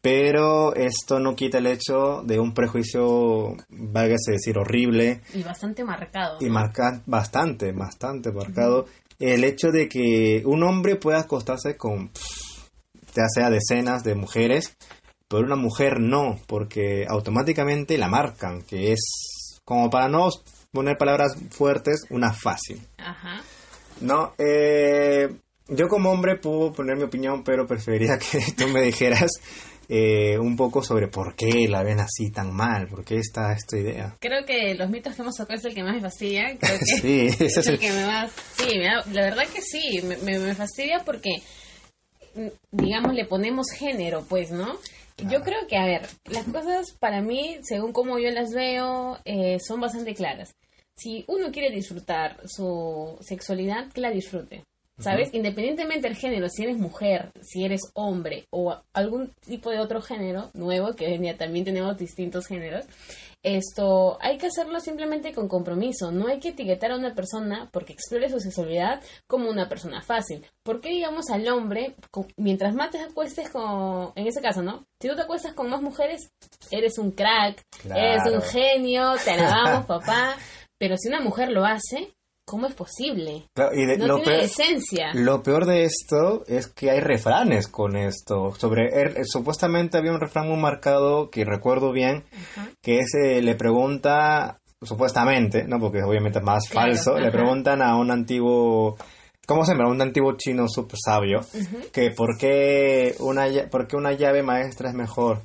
pero 0.00 0.74
esto 0.74 1.18
no 1.18 1.34
quita 1.34 1.58
el 1.58 1.66
hecho 1.66 2.22
de 2.24 2.38
un 2.38 2.54
prejuicio, 2.54 3.56
válgase 3.68 4.32
decir, 4.32 4.56
horrible 4.58 5.20
Y 5.34 5.42
bastante 5.42 5.84
marcado. 5.84 6.38
y 6.40 6.48
marca 6.48 7.02
bastante, 7.06 7.72
bastante 7.72 8.30
marcado 8.32 8.86
el 9.18 9.42
hecho 9.42 9.72
de 9.72 9.88
que 9.88 10.42
un 10.46 10.62
hombre 10.62 10.94
pueda 10.96 11.18
acostarse 11.20 11.76
con 11.76 12.10
ya 13.14 13.24
sea 13.28 13.50
decenas 13.50 14.04
de 14.04 14.14
mujeres, 14.14 14.76
pero 15.26 15.42
una 15.42 15.56
mujer 15.56 15.98
no, 15.98 16.38
porque 16.46 17.04
automáticamente 17.08 17.98
la 17.98 18.06
marcan, 18.08 18.62
que 18.62 18.92
es 18.92 19.60
como 19.64 19.90
para 19.90 20.08
no 20.08 20.28
poner 20.72 20.96
palabras 20.96 21.36
fuertes, 21.50 22.04
una 22.10 22.32
fácil. 22.32 22.80
Ajá. 22.98 23.40
No, 24.00 24.34
eh, 24.38 25.28
yo 25.68 25.88
como 25.88 26.10
hombre 26.10 26.36
puedo 26.36 26.72
poner 26.72 26.96
mi 26.96 27.04
opinión, 27.04 27.42
pero 27.44 27.66
preferiría 27.66 28.18
que 28.30 28.40
tú 28.56 28.68
me 28.68 28.82
dijeras 28.82 29.30
eh, 29.88 30.38
un 30.38 30.56
poco 30.56 30.82
sobre 30.82 31.08
por 31.08 31.34
qué 31.34 31.66
la 31.68 31.82
ven 31.82 32.00
así 32.00 32.30
tan 32.30 32.54
mal, 32.54 32.88
por 32.88 33.04
qué 33.04 33.16
está 33.16 33.52
esta 33.52 33.76
idea. 33.78 34.16
Creo 34.20 34.44
que 34.44 34.74
los 34.74 34.90
mitos 34.90 35.14
que 35.14 35.22
hemos 35.22 35.34
tocado 35.34 35.58
es 35.58 35.64
el 35.64 35.74
que 35.74 35.82
más 35.82 35.94
me 35.94 36.00
fastidia. 36.02 36.56
Creo 36.58 36.78
que 36.78 36.84
Sí, 36.86 37.26
ese 37.26 37.44
es 37.46 37.56
es 37.58 37.66
el 37.66 37.74
el... 37.74 37.80
que 37.80 37.92
me 37.92 38.06
más... 38.06 38.32
Sí, 38.56 38.78
me 38.78 38.84
da- 38.84 39.04
la 39.12 39.22
verdad 39.22 39.44
que 39.52 39.62
sí, 39.62 40.00
me, 40.02 40.16
me- 40.18 40.38
me 40.38 40.54
fastidia 40.54 41.00
porque, 41.04 41.36
digamos, 42.70 43.14
le 43.14 43.24
ponemos 43.24 43.66
género, 43.76 44.24
pues, 44.28 44.50
¿no? 44.50 44.74
Yo 45.28 45.40
creo 45.42 45.66
que, 45.68 45.76
a 45.76 45.84
ver, 45.84 46.06
las 46.26 46.44
cosas 46.44 46.92
para 47.00 47.20
mí, 47.20 47.58
según 47.62 47.92
como 47.92 48.20
yo 48.20 48.30
las 48.30 48.50
veo, 48.54 49.18
eh, 49.24 49.58
son 49.58 49.80
bastante 49.80 50.14
claras. 50.14 50.54
Si 50.98 51.24
uno 51.28 51.50
quiere 51.52 51.70
disfrutar 51.70 52.40
su 52.46 53.16
sexualidad, 53.20 53.90
que 53.92 54.00
la 54.00 54.10
disfrute. 54.10 54.64
¿Sabes? 54.98 55.32
Independientemente 55.32 56.08
del 56.08 56.16
género, 56.16 56.48
si 56.48 56.64
eres 56.64 56.76
mujer, 56.76 57.30
si 57.40 57.64
eres 57.64 57.82
hombre 57.94 58.46
o 58.50 58.76
algún 58.92 59.32
tipo 59.46 59.70
de 59.70 59.78
otro 59.78 60.02
género 60.02 60.50
nuevo, 60.54 60.94
que 60.94 61.06
hoy 61.06 61.14
en 61.14 61.22
día 61.22 61.36
también 61.36 61.64
tenemos 61.64 61.96
distintos 61.96 62.48
géneros, 62.48 62.84
esto 63.44 64.18
hay 64.20 64.36
que 64.36 64.48
hacerlo 64.48 64.80
simplemente 64.80 65.32
con 65.32 65.46
compromiso. 65.46 66.10
No 66.10 66.26
hay 66.26 66.40
que 66.40 66.48
etiquetar 66.48 66.90
a 66.90 66.96
una 66.96 67.14
persona 67.14 67.68
porque 67.72 67.92
explore 67.92 68.28
su 68.28 68.40
sexualidad 68.40 69.00
como 69.28 69.48
una 69.48 69.68
persona 69.68 70.02
fácil. 70.02 70.44
¿Por 70.64 70.80
qué 70.80 70.90
digamos 70.90 71.30
al 71.30 71.46
hombre, 71.48 71.94
mientras 72.36 72.74
más 72.74 72.90
te 72.90 72.98
acuestes 72.98 73.48
con, 73.50 74.12
en 74.16 74.26
ese 74.26 74.40
caso, 74.40 74.62
¿no? 74.62 74.84
Si 75.00 75.08
tú 75.08 75.14
te 75.14 75.22
acuestas 75.22 75.54
con 75.54 75.70
más 75.70 75.80
mujeres, 75.80 76.28
eres 76.72 76.98
un 76.98 77.12
crack, 77.12 77.62
eres 77.84 78.22
un 78.26 78.42
genio, 78.42 79.12
te 79.24 79.30
alabamos, 79.30 79.86
papá. 79.86 80.36
Pero 80.78 80.96
si 80.96 81.08
una 81.08 81.20
mujer 81.20 81.50
lo 81.50 81.64
hace, 81.64 82.12
¿cómo 82.46 82.66
es 82.66 82.74
posible? 82.74 83.46
Claro, 83.54 83.74
y 83.74 83.84
de- 83.86 83.98
No 83.98 84.06
lo, 84.06 84.14
tiene 84.16 84.30
peor, 84.30 84.44
esencia. 84.44 85.10
lo 85.14 85.42
peor 85.42 85.66
de 85.66 85.84
esto 85.84 86.44
es 86.46 86.68
que 86.68 86.90
hay 86.90 87.00
refranes 87.00 87.68
con 87.68 87.96
esto. 87.96 88.54
Sobre 88.56 88.88
er- 88.94 89.24
supuestamente 89.24 89.98
había 89.98 90.12
un 90.12 90.20
refrán 90.20 90.48
muy 90.48 90.56
marcado 90.58 91.30
que 91.30 91.44
recuerdo 91.44 91.92
bien, 91.92 92.24
que 92.82 92.98
es 93.00 93.12
eh, 93.14 93.42
le 93.42 93.54
pregunta 93.56 94.60
supuestamente, 94.80 95.64
no 95.64 95.80
porque 95.80 96.02
obviamente 96.04 96.38
es 96.38 96.44
más 96.44 96.68
Claro, 96.70 96.92
falso, 96.94 97.18
le 97.18 97.32
preguntan 97.32 97.82
a 97.82 97.96
un 97.96 98.10
antiguo 98.10 98.96
¿Cómo 99.46 99.64
se 99.64 99.72
llama? 99.72 99.88
Un 99.88 100.02
antiguo 100.02 100.36
chino 100.36 100.68
súper 100.68 100.98
sabio. 101.02 101.40
Que 101.90 102.10
por 102.10 102.36
qué, 102.36 103.14
una, 103.18 103.46
por 103.70 103.86
qué 103.88 103.96
una 103.96 104.12
llave 104.12 104.42
maestra 104.42 104.90
es 104.90 104.94
mejor. 104.94 105.40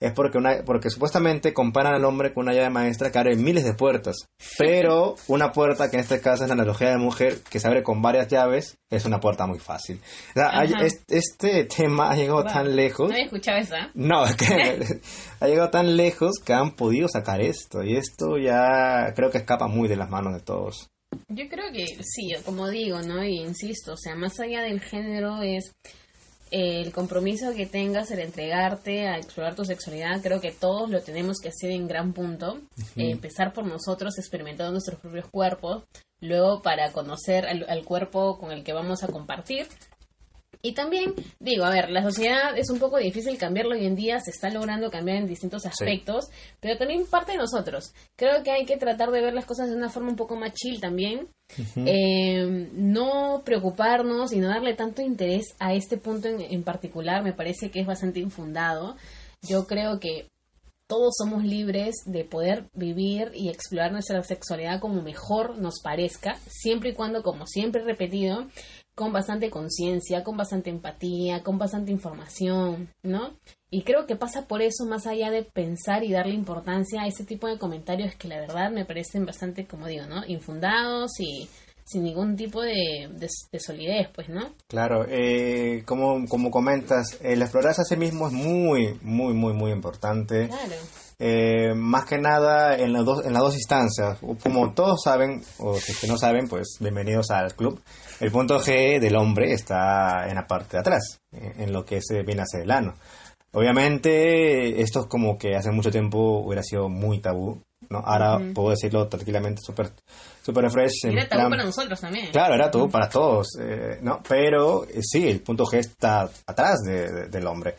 Es 0.00 0.12
porque, 0.12 0.38
una, 0.38 0.62
porque 0.64 0.90
supuestamente 0.90 1.52
comparan 1.52 1.92
al 1.94 2.04
hombre 2.04 2.32
con 2.32 2.44
una 2.44 2.54
llave 2.54 2.70
maestra 2.70 3.10
que 3.10 3.18
abre 3.18 3.34
miles 3.34 3.64
de 3.64 3.74
puertas. 3.74 4.16
Pero 4.56 5.16
una 5.26 5.50
puerta, 5.50 5.90
que 5.90 5.96
en 5.96 6.02
este 6.02 6.20
caso 6.20 6.44
es 6.44 6.48
la 6.48 6.54
analogía 6.54 6.88
de 6.88 6.94
la 6.94 7.00
mujer, 7.00 7.38
que 7.50 7.58
se 7.58 7.66
abre 7.66 7.82
con 7.82 8.00
varias 8.00 8.28
llaves, 8.28 8.76
es 8.90 9.04
una 9.06 9.18
puerta 9.18 9.46
muy 9.46 9.58
fácil. 9.58 10.00
O 10.30 10.32
sea, 10.34 10.50
hay- 10.58 10.72
Ajá. 10.72 10.86
es- 10.86 11.02
este 11.08 11.64
tema 11.64 12.10
ha 12.10 12.16
llegado 12.16 12.44
Wow. 12.44 12.52
tan 12.52 12.76
lejos. 12.76 13.08
No 13.08 13.14
había 13.14 13.24
escuchado 13.26 13.58
esa. 13.58 13.90
No, 13.94 14.24
es 14.24 14.36
que 14.36 15.00
ha 15.40 15.46
llegado 15.48 15.70
tan 15.70 15.96
lejos 15.96 16.34
que 16.44 16.52
han 16.52 16.76
podido 16.76 17.08
sacar 17.08 17.40
esto. 17.40 17.82
Y 17.82 17.96
esto 17.96 18.38
ya 18.38 19.12
creo 19.16 19.30
que 19.30 19.38
escapa 19.38 19.66
muy 19.66 19.88
de 19.88 19.96
las 19.96 20.08
manos 20.08 20.32
de 20.34 20.40
todos. 20.40 20.88
Yo 21.28 21.48
creo 21.48 21.72
que 21.72 21.86
sí, 22.04 22.32
como 22.44 22.68
digo, 22.68 23.00
¿no? 23.02 23.24
Y 23.24 23.38
insisto, 23.40 23.94
o 23.94 23.96
sea, 23.96 24.14
más 24.14 24.38
allá 24.38 24.60
del 24.62 24.80
género 24.80 25.42
es 25.42 25.72
el 26.50 26.92
compromiso 26.92 27.54
que 27.54 27.66
tengas, 27.66 28.10
el 28.10 28.20
entregarte 28.20 29.08
a 29.08 29.16
explorar 29.16 29.54
tu 29.54 29.64
sexualidad. 29.64 30.20
Creo 30.22 30.40
que 30.40 30.52
todos 30.52 30.90
lo 30.90 31.00
tenemos 31.00 31.38
que 31.40 31.48
hacer 31.48 31.70
en 31.70 31.88
gran 31.88 32.12
punto. 32.12 32.60
Eh, 32.96 33.10
empezar 33.10 33.52
por 33.52 33.66
nosotros, 33.66 34.18
experimentando 34.18 34.72
nuestros 34.72 35.00
propios 35.00 35.26
cuerpos. 35.28 35.84
Luego 36.20 36.62
para 36.62 36.92
conocer 36.92 37.46
al, 37.46 37.64
al 37.68 37.84
cuerpo 37.84 38.38
con 38.38 38.50
el 38.52 38.64
que 38.64 38.72
vamos 38.72 39.02
a 39.02 39.08
compartir. 39.08 39.66
Y 40.60 40.72
también, 40.72 41.14
digo, 41.38 41.64
a 41.64 41.70
ver, 41.70 41.90
la 41.90 42.02
sociedad 42.02 42.56
es 42.56 42.68
un 42.70 42.78
poco 42.78 42.98
difícil 42.98 43.38
cambiarlo 43.38 43.74
hoy 43.74 43.86
en 43.86 43.94
día, 43.94 44.18
se 44.18 44.30
está 44.30 44.50
logrando 44.50 44.90
cambiar 44.90 45.18
en 45.18 45.26
distintos 45.26 45.64
aspectos, 45.66 46.28
pero 46.60 46.76
también 46.76 47.06
parte 47.06 47.32
de 47.32 47.38
nosotros. 47.38 47.94
Creo 48.16 48.42
que 48.42 48.50
hay 48.50 48.64
que 48.64 48.76
tratar 48.76 49.10
de 49.10 49.20
ver 49.20 49.34
las 49.34 49.46
cosas 49.46 49.70
de 49.70 49.76
una 49.76 49.88
forma 49.88 50.10
un 50.10 50.16
poco 50.16 50.36
más 50.36 50.52
chill 50.54 50.80
también. 50.80 51.28
Eh, 51.76 52.68
no 52.72 53.42
preocuparnos 53.44 54.32
y 54.32 54.38
no 54.38 54.48
darle 54.48 54.74
tanto 54.74 55.00
interés 55.00 55.54
a 55.58 55.72
este 55.74 55.96
punto 55.96 56.28
en, 56.28 56.40
en 56.40 56.62
particular, 56.62 57.22
me 57.22 57.32
parece 57.32 57.70
que 57.70 57.80
es 57.80 57.86
bastante 57.86 58.20
infundado. 58.20 58.96
Yo 59.48 59.66
creo 59.66 60.00
que 60.00 60.28
todos 60.88 61.14
somos 61.18 61.44
libres 61.44 61.96
de 62.06 62.24
poder 62.24 62.64
vivir 62.72 63.30
y 63.34 63.50
explorar 63.50 63.92
nuestra 63.92 64.22
sexualidad 64.22 64.80
como 64.80 65.02
mejor 65.02 65.58
nos 65.58 65.80
parezca, 65.82 66.34
siempre 66.48 66.90
y 66.90 66.94
cuando, 66.94 67.22
como 67.22 67.46
siempre 67.46 67.82
he 67.82 67.84
repetido, 67.84 68.46
con 68.98 69.12
bastante 69.12 69.48
conciencia, 69.48 70.24
con 70.24 70.36
bastante 70.36 70.70
empatía, 70.70 71.44
con 71.44 71.56
bastante 71.56 71.92
información, 71.92 72.88
¿no? 73.04 73.30
Y 73.70 73.82
creo 73.82 74.06
que 74.06 74.16
pasa 74.16 74.48
por 74.48 74.60
eso, 74.60 74.86
más 74.86 75.06
allá 75.06 75.30
de 75.30 75.44
pensar 75.44 76.02
y 76.02 76.10
darle 76.10 76.34
importancia 76.34 77.02
a 77.02 77.06
ese 77.06 77.24
tipo 77.24 77.46
de 77.46 77.58
comentarios 77.58 78.16
que 78.16 78.26
la 78.26 78.40
verdad 78.40 78.72
me 78.72 78.84
parecen 78.84 79.24
bastante, 79.24 79.66
como 79.68 79.86
digo, 79.86 80.06
¿no? 80.06 80.26
Infundados 80.26 81.12
y 81.20 81.48
sin 81.84 82.02
ningún 82.02 82.34
tipo 82.34 82.60
de, 82.60 83.08
de- 83.12 83.28
de 83.52 83.60
solidez, 83.60 84.08
pues, 84.14 84.28
¿no? 84.28 84.40
Claro, 84.66 85.06
eh, 85.08 85.84
como, 85.86 86.26
como 86.28 86.50
comentas, 86.50 87.18
el 87.22 87.40
explorarse 87.40 87.82
a 87.82 87.84
sí 87.84 87.96
mismo 87.96 88.26
es 88.26 88.32
muy, 88.32 88.98
muy, 89.02 89.32
muy, 89.32 89.52
muy 89.54 89.70
importante. 89.70 90.48
Claro. 90.48 90.74
Eh, 91.28 91.74
más 91.74 92.04
que 92.04 92.16
nada 92.18 92.76
en, 92.76 92.92
las 92.92 93.04
dos, 93.04 93.26
en 93.26 93.32
las 93.32 93.42
dos 93.42 93.54
instancias. 93.54 94.18
Como 94.42 94.72
todos 94.72 95.02
saben, 95.02 95.42
o 95.58 95.74
si 95.74 95.90
es 95.92 95.98
que 96.00 96.06
no 96.06 96.16
saben, 96.16 96.46
pues 96.48 96.76
bienvenidos 96.78 97.30
al 97.32 97.54
club. 97.54 97.80
El 98.20 98.30
punto 98.30 98.60
G 98.60 99.00
del 99.00 99.16
hombre 99.16 99.52
está 99.52 100.28
en 100.28 100.36
la 100.36 100.46
parte 100.46 100.76
de 100.76 100.80
atrás, 100.80 101.20
en, 101.32 101.62
en 101.62 101.72
lo 101.72 101.84
que 101.84 102.00
se 102.00 102.22
viene 102.22 102.42
hacia 102.42 102.62
el 102.62 102.70
ano. 102.70 102.94
Obviamente, 103.52 104.80
esto 104.80 105.00
es 105.00 105.06
como 105.06 105.36
que 105.38 105.56
hace 105.56 105.72
mucho 105.72 105.90
tiempo 105.90 106.38
hubiera 106.44 106.62
sido 106.62 106.88
muy 106.88 107.18
tabú, 107.18 107.60
¿no? 107.90 107.98
Ahora 107.98 108.38
puedo 108.54 108.70
decirlo 108.70 109.08
tranquilamente, 109.08 109.60
súper 109.64 109.90
super 110.42 110.70
fresh. 110.70 111.04
Era 111.06 111.28
tabú 111.28 111.40
plan- 111.40 111.50
para 111.50 111.64
nosotros 111.64 112.00
también. 112.00 112.30
Claro, 112.30 112.54
era 112.54 112.70
todo 112.70 112.88
para 112.88 113.08
todos, 113.08 113.48
eh, 113.60 113.98
¿no? 114.02 114.20
Pero 114.28 114.84
eh, 114.84 115.00
sí, 115.02 115.26
el 115.26 115.40
punto 115.40 115.64
G 115.64 115.78
está 115.78 116.28
atrás 116.46 116.78
de- 116.86 117.10
de- 117.10 117.28
del 117.28 117.46
hombre. 117.46 117.74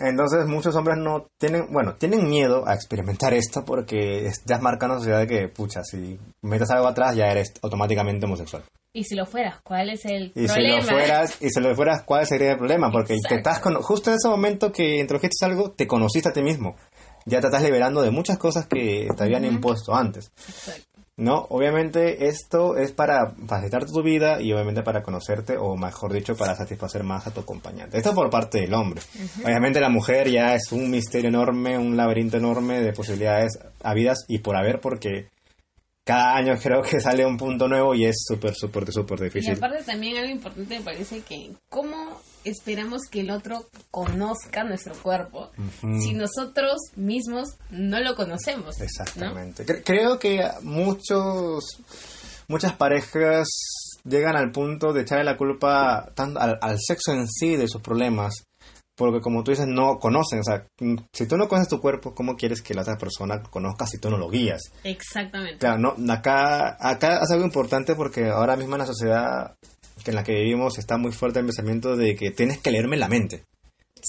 Entonces 0.00 0.46
muchos 0.46 0.74
hombres 0.76 0.96
no 0.98 1.26
tienen, 1.38 1.66
bueno, 1.72 1.94
tienen 1.96 2.28
miedo 2.28 2.66
a 2.68 2.74
experimentar 2.74 3.34
esto 3.34 3.64
porque 3.64 4.30
ya 4.44 4.56
es 4.56 4.62
marca 4.62 4.86
una 4.86 4.96
sociedad 4.98 5.20
de 5.20 5.26
que, 5.26 5.48
pucha, 5.48 5.82
si 5.84 6.18
metes 6.42 6.70
algo 6.70 6.86
atrás 6.86 7.16
ya 7.16 7.26
eres 7.30 7.52
automáticamente 7.62 8.26
homosexual. 8.26 8.62
Y 8.94 9.04
si 9.04 9.14
lo 9.14 9.26
fueras, 9.26 9.60
¿cuál 9.62 9.90
es 9.90 10.04
el 10.06 10.32
Y 10.34 10.48
si 10.48 10.54
problema? 10.54 10.76
lo 10.76 10.82
fueras, 10.82 11.36
y 11.42 11.50
si 11.50 11.60
lo 11.60 11.74
fueras, 11.74 12.02
¿cuál 12.04 12.26
sería 12.26 12.52
el 12.52 12.58
problema? 12.58 12.90
Porque 12.90 13.16
te 13.28 13.34
estás 13.36 13.60
cono- 13.60 13.82
justo 13.82 14.10
en 14.10 14.16
ese 14.16 14.28
momento 14.28 14.72
que 14.72 14.98
introdujiste 15.00 15.44
algo, 15.44 15.72
te 15.72 15.86
conociste 15.86 16.30
a 16.30 16.32
ti 16.32 16.42
mismo. 16.42 16.74
Ya 17.26 17.40
te 17.40 17.48
estás 17.48 17.62
liberando 17.62 18.00
de 18.00 18.10
muchas 18.10 18.38
cosas 18.38 18.66
que 18.66 19.06
te 19.16 19.22
habían 19.24 19.44
impuesto 19.44 19.94
antes. 19.94 20.30
Exacto. 20.48 20.87
No, 21.18 21.46
obviamente 21.50 22.28
esto 22.28 22.76
es 22.76 22.92
para 22.92 23.32
facilitar 23.46 23.84
tu 23.86 24.02
vida 24.04 24.40
y 24.40 24.52
obviamente 24.52 24.82
para 24.82 25.02
conocerte 25.02 25.56
o 25.58 25.76
mejor 25.76 26.12
dicho 26.12 26.36
para 26.36 26.54
satisfacer 26.54 27.02
más 27.02 27.26
a 27.26 27.32
tu 27.32 27.40
acompañante. 27.40 27.98
Esto 27.98 28.14
por 28.14 28.30
parte 28.30 28.60
del 28.60 28.72
hombre. 28.72 29.02
Obviamente 29.44 29.80
la 29.80 29.88
mujer 29.88 30.30
ya 30.30 30.54
es 30.54 30.70
un 30.70 30.88
misterio 30.90 31.28
enorme, 31.28 31.76
un 31.76 31.96
laberinto 31.96 32.36
enorme 32.36 32.80
de 32.80 32.92
posibilidades 32.92 33.58
habidas 33.82 34.24
y 34.28 34.38
por 34.38 34.56
haber 34.56 34.80
porque 34.80 35.28
cada 36.04 36.36
año 36.36 36.54
creo 36.62 36.82
que 36.82 37.00
sale 37.00 37.26
un 37.26 37.36
punto 37.36 37.66
nuevo 37.66 37.96
y 37.96 38.04
es 38.04 38.22
súper, 38.24 38.54
súper, 38.54 38.90
súper 38.92 39.18
Y 39.18 39.24
difícil. 39.24 39.54
aparte 39.56 39.82
también 39.82 40.18
algo 40.18 40.30
importante 40.30 40.78
me 40.78 40.84
parece 40.84 41.20
que 41.22 41.50
cómo 41.68 42.20
esperamos 42.44 43.02
que 43.10 43.20
el 43.20 43.30
otro 43.30 43.66
conozca 43.90 44.64
nuestro 44.64 44.94
cuerpo 44.94 45.50
si 46.00 46.12
nosotros 46.14 46.76
mismos 46.96 47.56
no 47.70 48.00
lo 48.00 48.14
conocemos. 48.14 48.76
¿no? 48.78 48.84
Exactamente. 48.84 49.64
Cre- 49.66 49.82
Creo 49.84 50.18
que 50.18 50.48
muchos, 50.62 51.64
muchas 52.48 52.72
parejas 52.74 53.48
llegan 54.04 54.36
al 54.36 54.50
punto 54.52 54.92
de 54.92 55.02
echarle 55.02 55.24
la 55.24 55.36
culpa 55.36 56.10
tanto 56.14 56.40
al, 56.40 56.58
al 56.60 56.78
sexo 56.80 57.12
en 57.12 57.26
sí 57.28 57.56
de 57.56 57.68
sus 57.68 57.82
problemas. 57.82 58.34
Porque 58.96 59.20
como 59.20 59.44
tú 59.44 59.52
dices, 59.52 59.66
no 59.68 59.98
conocen. 60.00 60.40
O 60.40 60.42
sea, 60.42 60.66
mm, 60.80 60.96
si 61.12 61.28
tú 61.28 61.36
no 61.36 61.46
conoces 61.46 61.68
tu 61.68 61.80
cuerpo, 61.80 62.14
¿cómo 62.16 62.34
quieres 62.36 62.60
que 62.62 62.74
la 62.74 62.82
otra 62.82 62.96
persona 62.98 63.40
conozca 63.44 63.86
si 63.86 63.98
tú 63.98 64.10
no 64.10 64.18
lo 64.18 64.28
guías? 64.28 64.60
Exactamente. 64.82 65.58
Claro, 65.58 65.94
no, 65.96 66.12
acá, 66.12 66.76
acá 66.80 67.20
es 67.22 67.30
algo 67.30 67.44
importante 67.44 67.94
porque 67.94 68.28
ahora 68.28 68.56
mismo 68.56 68.74
en 68.74 68.80
la 68.80 68.86
sociedad 68.86 69.54
que 70.04 70.10
en 70.10 70.16
la 70.16 70.24
que 70.24 70.32
vivimos 70.34 70.78
está 70.78 70.96
muy 70.96 71.12
fuerte 71.12 71.40
el 71.40 71.46
pensamiento 71.46 71.96
de 71.96 72.14
que 72.16 72.30
tienes 72.30 72.58
que 72.58 72.70
leerme 72.70 72.96
la 72.96 73.08
mente. 73.08 73.44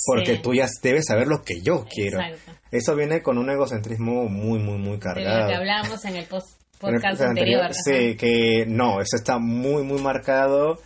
Porque 0.06 0.36
Sí. 0.36 0.42
tú 0.44 0.54
ya 0.54 0.68
debes 0.84 1.06
saber 1.08 1.28
lo 1.28 1.42
que 1.42 1.62
yo 1.62 1.86
quiero. 1.90 2.20
Exacto. 2.22 2.52
Eso 2.72 2.96
viene 2.96 3.22
con 3.24 3.38
un 3.40 3.50
egocentrismo 3.50 4.26
muy, 4.30 4.60
muy, 4.60 4.78
muy 4.78 4.94
De 4.94 5.00
cargado. 5.00 5.42
lo 5.42 5.48
que 5.48 5.56
hablábamos 5.56 6.06
en 6.06 6.16
el 6.16 6.26
post- 6.26 6.60
En 6.82 6.96
el 6.96 7.02
podcast 7.02 7.18
podcast 7.18 7.22
anterior. 7.30 7.62
anterior, 7.64 8.12
Sí, 8.12 8.16
que 8.18 8.66
no, 8.68 9.02
eso 9.02 9.16
está 9.18 9.38
muy, 9.40 9.84
muy 9.84 10.02
marcado 10.02 10.80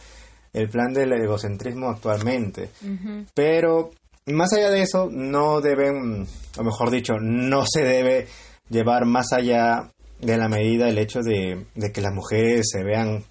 el 0.54 0.70
plan 0.70 0.94
del 0.94 1.12
egocentrismo 1.14 1.90
actualmente. 1.90 2.70
Ujú. 2.82 3.26
Pero 3.36 3.92
más 4.28 4.54
allá 4.54 4.70
de 4.70 4.82
eso, 4.82 5.10
no 5.12 5.60
deben, 5.62 6.26
o 6.58 6.64
mejor 6.64 6.90
dicho, 6.90 7.14
no 7.20 7.66
se 7.68 7.84
debe 7.84 8.28
llevar 8.70 9.06
más 9.06 9.34
allá 9.34 9.92
de 10.22 10.38
la 10.38 10.48
medida 10.48 10.88
el 10.88 10.98
hecho 10.98 11.20
de, 11.20 11.66
de 11.76 11.92
que 11.92 12.00
las 12.02 12.14
mujeres 12.14 12.70
se 12.72 12.84
vean 12.84 13.24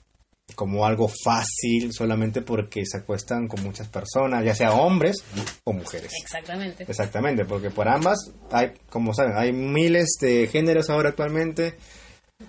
como 0.54 0.84
algo 0.86 1.08
fácil 1.08 1.92
solamente 1.92 2.42
porque 2.42 2.84
se 2.86 2.98
acuestan 2.98 3.48
con 3.48 3.62
muchas 3.62 3.88
personas, 3.88 4.44
ya 4.44 4.54
sea 4.54 4.72
hombres 4.72 5.24
o 5.64 5.72
mujeres. 5.72 6.12
Exactamente. 6.22 6.84
Exactamente, 6.88 7.44
porque 7.44 7.70
por 7.70 7.88
ambas 7.88 8.18
hay, 8.50 8.72
como 8.90 9.14
saben, 9.14 9.32
hay 9.36 9.52
miles 9.52 10.16
de 10.20 10.48
géneros 10.48 10.90
ahora 10.90 11.10
actualmente. 11.10 11.74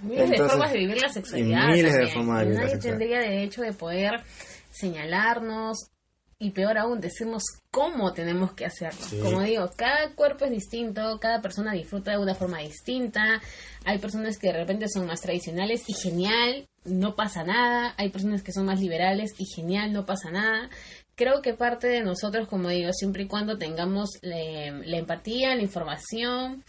Miles 0.01 0.29
de 0.29 0.35
Entonces, 0.35 0.51
formas 0.51 0.73
de 0.73 0.79
vivir 0.79 1.01
la 1.01 1.09
sexualidad. 1.09 1.69
y 1.69 1.71
miles 1.73 1.93
de 1.93 2.07
formas 2.07 2.39
de 2.39 2.45
vivir 2.45 2.57
la 2.59 2.63
Nadie 2.65 2.73
sexualidad. 2.75 2.99
tendría 2.99 3.19
derecho 3.19 3.61
de 3.61 3.73
poder 3.73 4.11
señalarnos 4.71 5.77
y 6.43 6.51
peor 6.51 6.77
aún 6.77 6.99
decirnos 6.99 7.43
cómo 7.71 8.11
tenemos 8.11 8.53
que 8.53 8.65
hacerlo. 8.65 8.99
Sí. 8.99 9.17
Como 9.23 9.41
digo, 9.41 9.69
cada 9.77 10.13
cuerpo 10.13 10.43
es 10.43 10.51
distinto, 10.51 11.17
cada 11.21 11.41
persona 11.41 11.71
disfruta 11.71 12.11
de 12.11 12.17
una 12.17 12.35
forma 12.35 12.59
distinta. 12.59 13.41
Hay 13.85 13.97
personas 13.99 14.37
que 14.37 14.47
de 14.47 14.59
repente 14.59 14.89
son 14.89 15.07
más 15.07 15.21
tradicionales 15.21 15.83
y 15.87 15.93
genial, 15.93 16.67
no 16.83 17.15
pasa 17.15 17.43
nada. 17.43 17.95
Hay 17.97 18.09
personas 18.09 18.43
que 18.43 18.51
son 18.51 18.65
más 18.65 18.81
liberales 18.81 19.31
y 19.37 19.45
genial, 19.45 19.93
no 19.93 20.05
pasa 20.05 20.31
nada. 20.31 20.69
Creo 21.15 21.41
que 21.41 21.53
parte 21.53 21.87
de 21.87 22.01
nosotros, 22.01 22.49
como 22.49 22.67
digo, 22.69 22.91
siempre 22.91 23.23
y 23.23 23.27
cuando 23.27 23.57
tengamos 23.57 24.09
eh, 24.21 24.81
la 24.83 24.97
empatía, 24.97 25.55
la 25.55 25.61
información, 25.61 26.63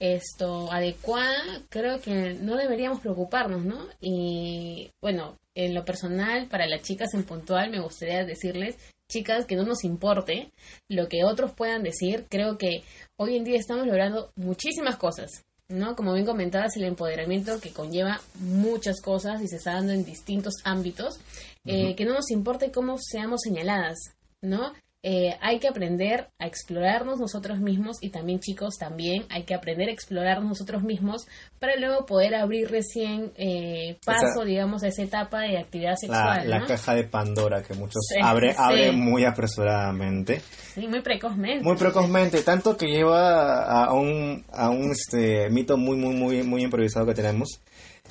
esto 0.00 0.72
adecuada, 0.72 1.62
creo 1.68 2.00
que 2.00 2.34
no 2.34 2.56
deberíamos 2.56 3.00
preocuparnos, 3.00 3.64
¿no? 3.64 3.86
Y 4.00 4.90
bueno, 5.00 5.36
en 5.54 5.74
lo 5.74 5.84
personal, 5.84 6.48
para 6.48 6.66
las 6.66 6.82
chicas 6.82 7.12
en 7.14 7.24
puntual, 7.24 7.70
me 7.70 7.80
gustaría 7.80 8.24
decirles, 8.24 8.78
chicas, 9.10 9.44
que 9.44 9.56
no 9.56 9.64
nos 9.64 9.84
importe 9.84 10.50
lo 10.88 11.08
que 11.08 11.24
otros 11.24 11.52
puedan 11.52 11.82
decir. 11.82 12.24
Creo 12.30 12.56
que 12.56 12.82
hoy 13.18 13.36
en 13.36 13.44
día 13.44 13.58
estamos 13.58 13.86
logrando 13.86 14.32
muchísimas 14.36 14.96
cosas, 14.96 15.44
¿no? 15.68 15.94
Como 15.94 16.14
bien 16.14 16.24
comentabas, 16.24 16.76
el 16.76 16.84
empoderamiento 16.84 17.60
que 17.60 17.72
conlleva 17.72 18.20
muchas 18.40 19.00
cosas 19.02 19.42
y 19.42 19.48
se 19.48 19.56
está 19.56 19.72
dando 19.74 19.92
en 19.92 20.04
distintos 20.04 20.54
ámbitos. 20.64 21.20
Eh, 21.66 21.94
Que 21.94 22.06
no 22.06 22.14
nos 22.14 22.30
importe 22.30 22.72
cómo 22.72 22.96
seamos 22.98 23.40
señaladas, 23.44 23.98
¿no? 24.40 24.72
Eh, 25.02 25.34
hay 25.40 25.58
que 25.60 25.66
aprender 25.68 26.28
a 26.38 26.46
explorarnos 26.46 27.18
nosotros 27.18 27.58
mismos 27.58 27.96
y 28.02 28.10
también 28.10 28.38
chicos 28.40 28.76
también 28.78 29.24
hay 29.30 29.44
que 29.44 29.54
aprender 29.54 29.88
a 29.88 29.92
explorarnos 29.92 30.46
nosotros 30.50 30.82
mismos 30.82 31.26
para 31.58 31.76
luego 31.76 32.04
poder 32.04 32.34
abrir 32.34 32.70
recién 32.70 33.32
eh, 33.36 33.96
paso 34.04 34.26
Esa- 34.26 34.44
digamos 34.44 34.82
a 34.82 34.88
esa 34.88 35.02
etapa 35.02 35.40
de 35.40 35.56
actividad 35.56 35.92
La, 35.92 35.96
sexual 35.96 36.50
la 36.50 36.58
¿no? 36.58 36.66
caja 36.66 36.94
de 36.94 37.04
Pandora 37.04 37.62
que 37.62 37.72
muchos 37.72 38.02
Sí, 38.10 38.16
abre, 38.22 38.50
sí. 38.52 38.56
abren 38.58 39.00
muy 39.00 39.24
apresuradamente. 39.24 40.42
sí 40.74 40.86
muy 40.86 41.00
precozmente 41.00 41.64
Muy 41.64 41.76
precozmente, 41.78 42.42
tanto 42.42 42.76
que 42.76 42.86
lleva 42.88 43.62
a 43.84 43.94
un, 43.94 44.44
a 44.52 44.68
un 44.68 44.90
este, 44.92 45.48
mito 45.48 45.78
muy, 45.78 45.96
muy, 45.96 46.14
muy, 46.14 46.42
muy 46.42 46.62
improvisado 46.62 47.06
que 47.06 47.14
tenemos, 47.14 47.48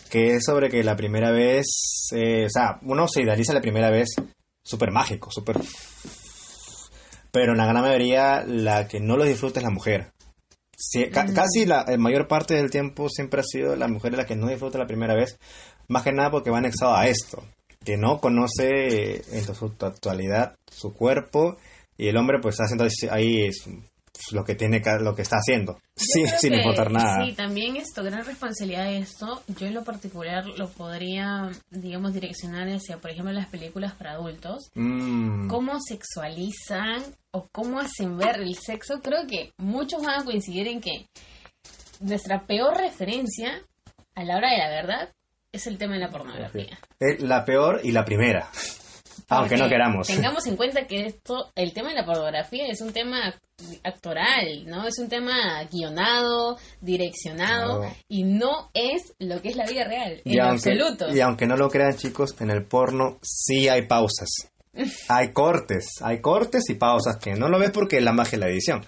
que 0.10 0.36
es 0.38 0.44
sobre 0.44 0.70
que 0.70 0.84
la 0.84 0.96
primera 0.96 1.30
vez, 1.30 1.68
eh, 2.16 2.46
o 2.46 2.50
sea, 2.50 2.80
uno 2.82 3.08
se 3.08 3.22
idealiza 3.22 3.54
la 3.54 3.62
primera 3.62 3.92
vez 3.92 4.10
súper 4.64 4.90
mágico, 4.92 5.30
súper... 5.30 5.58
Pero 7.32 7.52
en 7.52 7.58
la 7.60 7.66
gran 7.68 7.82
mayoría 7.84 8.44
la 8.46 8.88
que 8.88 9.00
no 9.00 9.16
lo 9.18 9.24
disfruta 9.24 9.60
es 9.60 9.64
la 9.64 9.70
mujer. 9.72 10.12
Ca- 11.12 11.26
Casi 11.34 11.66
la, 11.66 11.86
la 11.88 11.98
mayor 11.98 12.28
parte 12.28 12.56
del 12.56 12.70
tiempo 12.72 13.10
siempre 13.10 13.42
ha 13.42 13.44
sido 13.44 13.76
la 13.76 13.88
mujer 13.88 14.14
la 14.16 14.26
que 14.26 14.36
no 14.36 14.48
disfruta 14.48 14.78
la 14.78 14.88
primera 14.88 15.14
vez, 15.14 15.38
más 15.88 16.04
que 16.04 16.12
nada 16.14 16.32
porque 16.32 16.50
va 16.52 16.60
anexado 16.60 16.96
a 16.96 17.08
esto, 17.08 17.44
que 17.84 17.98
no 17.98 18.20
conoce 18.22 19.16
en 19.38 19.44
su 19.56 19.74
actualidad 19.82 20.56
su 20.72 20.94
cuerpo 20.94 21.58
y 21.98 22.08
el 22.08 22.16
hombre 22.18 22.40
pues 22.42 22.54
está 22.54 22.64
haciendo 22.64 22.86
ahí 23.12 23.44
es, 23.44 23.62
pues, 23.66 23.76
lo 24.32 24.44
que 24.44 24.56
tiene 24.56 24.82
que- 24.82 25.00
lo 25.00 25.16
que 25.16 25.22
está 25.24 25.38
haciendo 25.38 25.80
sí, 25.96 26.26
sin 26.40 26.52
que 26.52 26.58
importar 26.58 26.92
nada 26.92 27.26
Sí, 27.26 27.34
también 27.34 27.76
esto, 27.76 28.04
gran 28.04 28.26
responsabilidad 28.26 28.86
de 28.86 29.00
esto, 29.00 29.42
yo 29.60 29.68
en 29.68 29.74
lo 29.74 29.84
particular 29.84 30.46
lo 30.58 30.70
podría, 30.70 31.50
digamos, 31.72 32.14
direccionar 32.14 32.68
hacia, 32.70 32.98
por 32.98 33.12
ejemplo, 33.12 33.32
las 33.34 33.48
películas 33.48 33.94
para 33.94 34.14
adultos. 34.14 34.70
Mm, 34.76 35.48
Cómo 35.48 35.80
sexualizan 35.80 37.04
o 37.32 37.48
cómo 37.52 37.80
hacen 37.80 38.18
ver 38.18 38.40
el 38.42 38.56
sexo. 38.56 39.00
Creo 39.02 39.26
que 39.28 39.52
muchos 39.58 40.02
van 40.04 40.22
a 40.22 40.26
coincidir 40.26 40.68
en 40.68 40.82
que 40.82 41.06
nuestra 42.00 42.46
peor 42.46 42.78
referencia 42.78 43.62
a 44.16 44.24
la 44.24 44.38
hora 44.38 44.52
de 44.52 44.58
la 44.58 44.70
verdad 44.70 45.10
es 45.52 45.66
el 45.68 45.78
tema 45.78 45.94
de 45.96 46.00
la 46.02 46.10
pornografía. 46.10 46.78
es 47.00 47.22
la 47.22 47.44
peor 47.46 47.82
y 47.84 47.92
la 47.92 48.06
primera 48.06 48.50
aunque 49.30 49.56
no 49.56 49.62
Porque 49.64 49.76
queramos. 49.76 50.08
Tengamos 50.16 50.46
en 50.48 50.56
cuenta 50.56 50.88
que 50.88 51.06
esto, 51.06 51.52
el 51.56 51.74
tema 51.74 51.90
de 51.90 51.96
la 51.96 52.06
pornografía 52.06 52.68
es 52.68 52.82
un 52.82 52.92
tema 52.92 53.34
actoral, 53.84 54.66
¿no? 54.66 54.88
Es 54.88 54.98
un 55.00 55.10
tema 55.10 55.64
guionado, 55.72 56.58
direccionado 56.82 57.86
y 58.08 58.24
no 58.24 58.70
es 58.74 59.14
lo 59.20 59.42
que 59.42 59.50
es 59.50 59.56
la 59.56 59.66
vida 59.66 59.84
real, 59.84 60.22
y 60.24 60.36
en 60.36 60.42
aunque, 60.42 60.72
absoluto. 60.72 61.14
y 61.14 61.20
aunque 61.20 61.46
no 61.46 61.58
lo 61.58 61.70
crean 61.70 61.96
chicos 61.96 62.36
en 62.40 62.52
el 62.52 62.64
porno 62.66 63.20
sí 63.22 63.68
hay 63.68 63.86
pausas. 63.88 64.30
Hay 65.10 65.34
cortes 65.34 65.96
hay 66.00 66.22
cortes 66.22 66.70
y 66.70 66.76
pausas 66.76 67.18
que 67.18 67.34
no 67.34 67.50
lo 67.50 67.58
ves 67.58 67.72
porque 67.72 67.98
es 67.98 68.04
la 68.04 68.14
magia 68.14 68.38
de 68.38 68.46
la 68.46 68.52
edición 68.52 68.86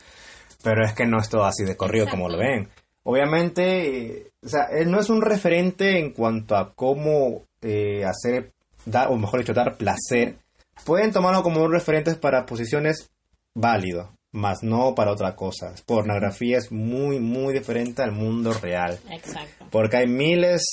pero 0.64 0.86
es 0.86 0.94
que 0.94 1.08
no 1.08 1.18
es 1.20 1.28
todo 1.28 1.44
así 1.44 1.64
de 1.66 1.76
corrido 1.76 2.08
como 2.08 2.30
lo 2.30 2.38
ven. 2.38 2.70
Obviamente 3.04 4.20
eh, 4.20 4.32
o 4.44 4.48
sea 4.48 4.68
él 4.72 4.92
no 4.92 5.00
es 5.00 5.10
un 5.10 5.24
referente 5.24 5.98
en 5.98 6.14
cuanto 6.14 6.56
a 6.56 6.72
cómo 6.76 7.48
eh, 7.64 8.06
hacer 8.06 8.54
dar 8.86 9.10
o 9.10 9.18
mejor 9.18 9.40
dicho 9.40 9.54
dar 9.54 9.78
placer 9.78 10.38
pueden 10.86 11.12
tomarlo 11.12 11.44
como 11.44 11.64
un 11.64 11.72
referente 11.72 12.16
para 12.16 12.46
posiciones 12.46 13.10
válido 13.54 14.16
más 14.32 14.64
no 14.64 14.96
para 14.96 15.12
otra 15.12 15.36
cosa 15.36 15.74
pornografía 15.86 16.58
es 16.58 16.72
muy 16.72 17.20
muy 17.20 17.54
diferente 17.54 18.02
al 18.02 18.12
mundo 18.12 18.54
real 18.54 19.00
Exacto. 19.10 19.66
porque 19.70 19.98
hay 19.98 20.08
miles 20.08 20.64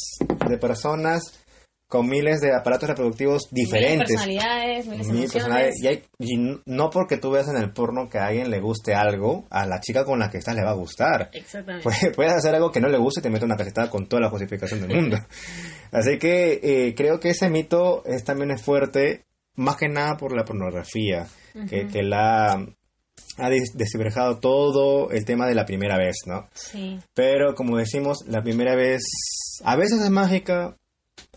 de 0.48 0.58
personas 0.58 1.44
con 1.88 2.06
miles 2.06 2.40
de 2.40 2.54
aparatos 2.54 2.88
reproductivos 2.88 3.48
diferentes. 3.50 4.08
personalidades, 4.08 4.86
miles 4.86 5.08
Mil 5.08 5.30
personalidades. 5.30 5.74
Y, 5.82 5.86
hay- 5.86 6.02
y 6.18 6.36
no 6.66 6.90
porque 6.90 7.16
tú 7.16 7.30
veas 7.30 7.48
en 7.48 7.56
el 7.56 7.72
porno 7.72 8.08
que 8.10 8.18
a 8.18 8.26
alguien 8.26 8.50
le 8.50 8.60
guste 8.60 8.94
algo, 8.94 9.46
a 9.50 9.64
la 9.66 9.80
chica 9.80 10.04
con 10.04 10.18
la 10.18 10.28
que 10.30 10.36
estás 10.38 10.54
le 10.54 10.62
va 10.64 10.72
a 10.72 10.74
gustar. 10.74 11.30
Exactamente. 11.32 11.82
Puedes, 11.84 12.14
puedes 12.14 12.32
hacer 12.34 12.54
algo 12.54 12.70
que 12.70 12.80
no 12.80 12.88
le 12.88 12.98
guste 12.98 13.20
y 13.20 13.22
te 13.22 13.30
mete 13.30 13.44
una 13.46 13.56
cachetada 13.56 13.88
con 13.90 14.06
toda 14.06 14.20
la 14.20 14.28
justificación 14.30 14.80
del 14.86 14.94
mundo. 14.96 15.16
Así 15.90 16.18
que 16.18 16.60
eh, 16.62 16.94
creo 16.94 17.18
que 17.20 17.30
ese 17.30 17.48
mito 17.48 18.04
es, 18.04 18.22
también 18.22 18.50
es 18.50 18.60
fuerte, 18.60 19.24
más 19.54 19.76
que 19.76 19.88
nada 19.88 20.16
por 20.18 20.36
la 20.36 20.44
pornografía, 20.44 21.26
que, 21.70 21.86
que 21.86 22.02
la 22.02 22.66
ha 23.38 23.48
des- 23.50 23.72
desdiverjado 23.74 24.38
todo 24.40 25.10
el 25.10 25.24
tema 25.24 25.46
de 25.48 25.54
la 25.54 25.64
primera 25.64 25.96
vez, 25.96 26.16
¿no? 26.26 26.48
Sí. 26.52 26.98
Pero 27.14 27.54
como 27.54 27.78
decimos, 27.78 28.18
la 28.28 28.42
primera 28.42 28.76
vez 28.76 29.00
a 29.64 29.74
veces 29.76 30.02
es 30.02 30.10
mágica, 30.10 30.76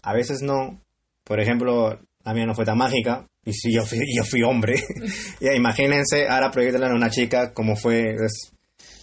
a 0.02 0.14
veces 0.14 0.42
no, 0.42 0.82
por 1.24 1.40
ejemplo, 1.40 2.00
la 2.24 2.34
mía 2.34 2.46
no 2.46 2.56
fue 2.56 2.66
tan 2.66 2.78
mágica, 2.78 3.28
y 3.46 3.54
si 3.54 3.74
yo 3.74 3.86
fui, 3.86 4.00
yo 4.16 4.24
fui 4.24 4.44
hombre, 4.44 4.76
ya 5.40 5.54
imagínense, 5.54 6.28
ahora 6.28 6.52
proyectarla 6.52 6.88
a 6.92 6.96
una 6.96 7.10
chica 7.10 7.54
como 7.54 7.76
fue, 7.76 8.14
es- 8.16 8.52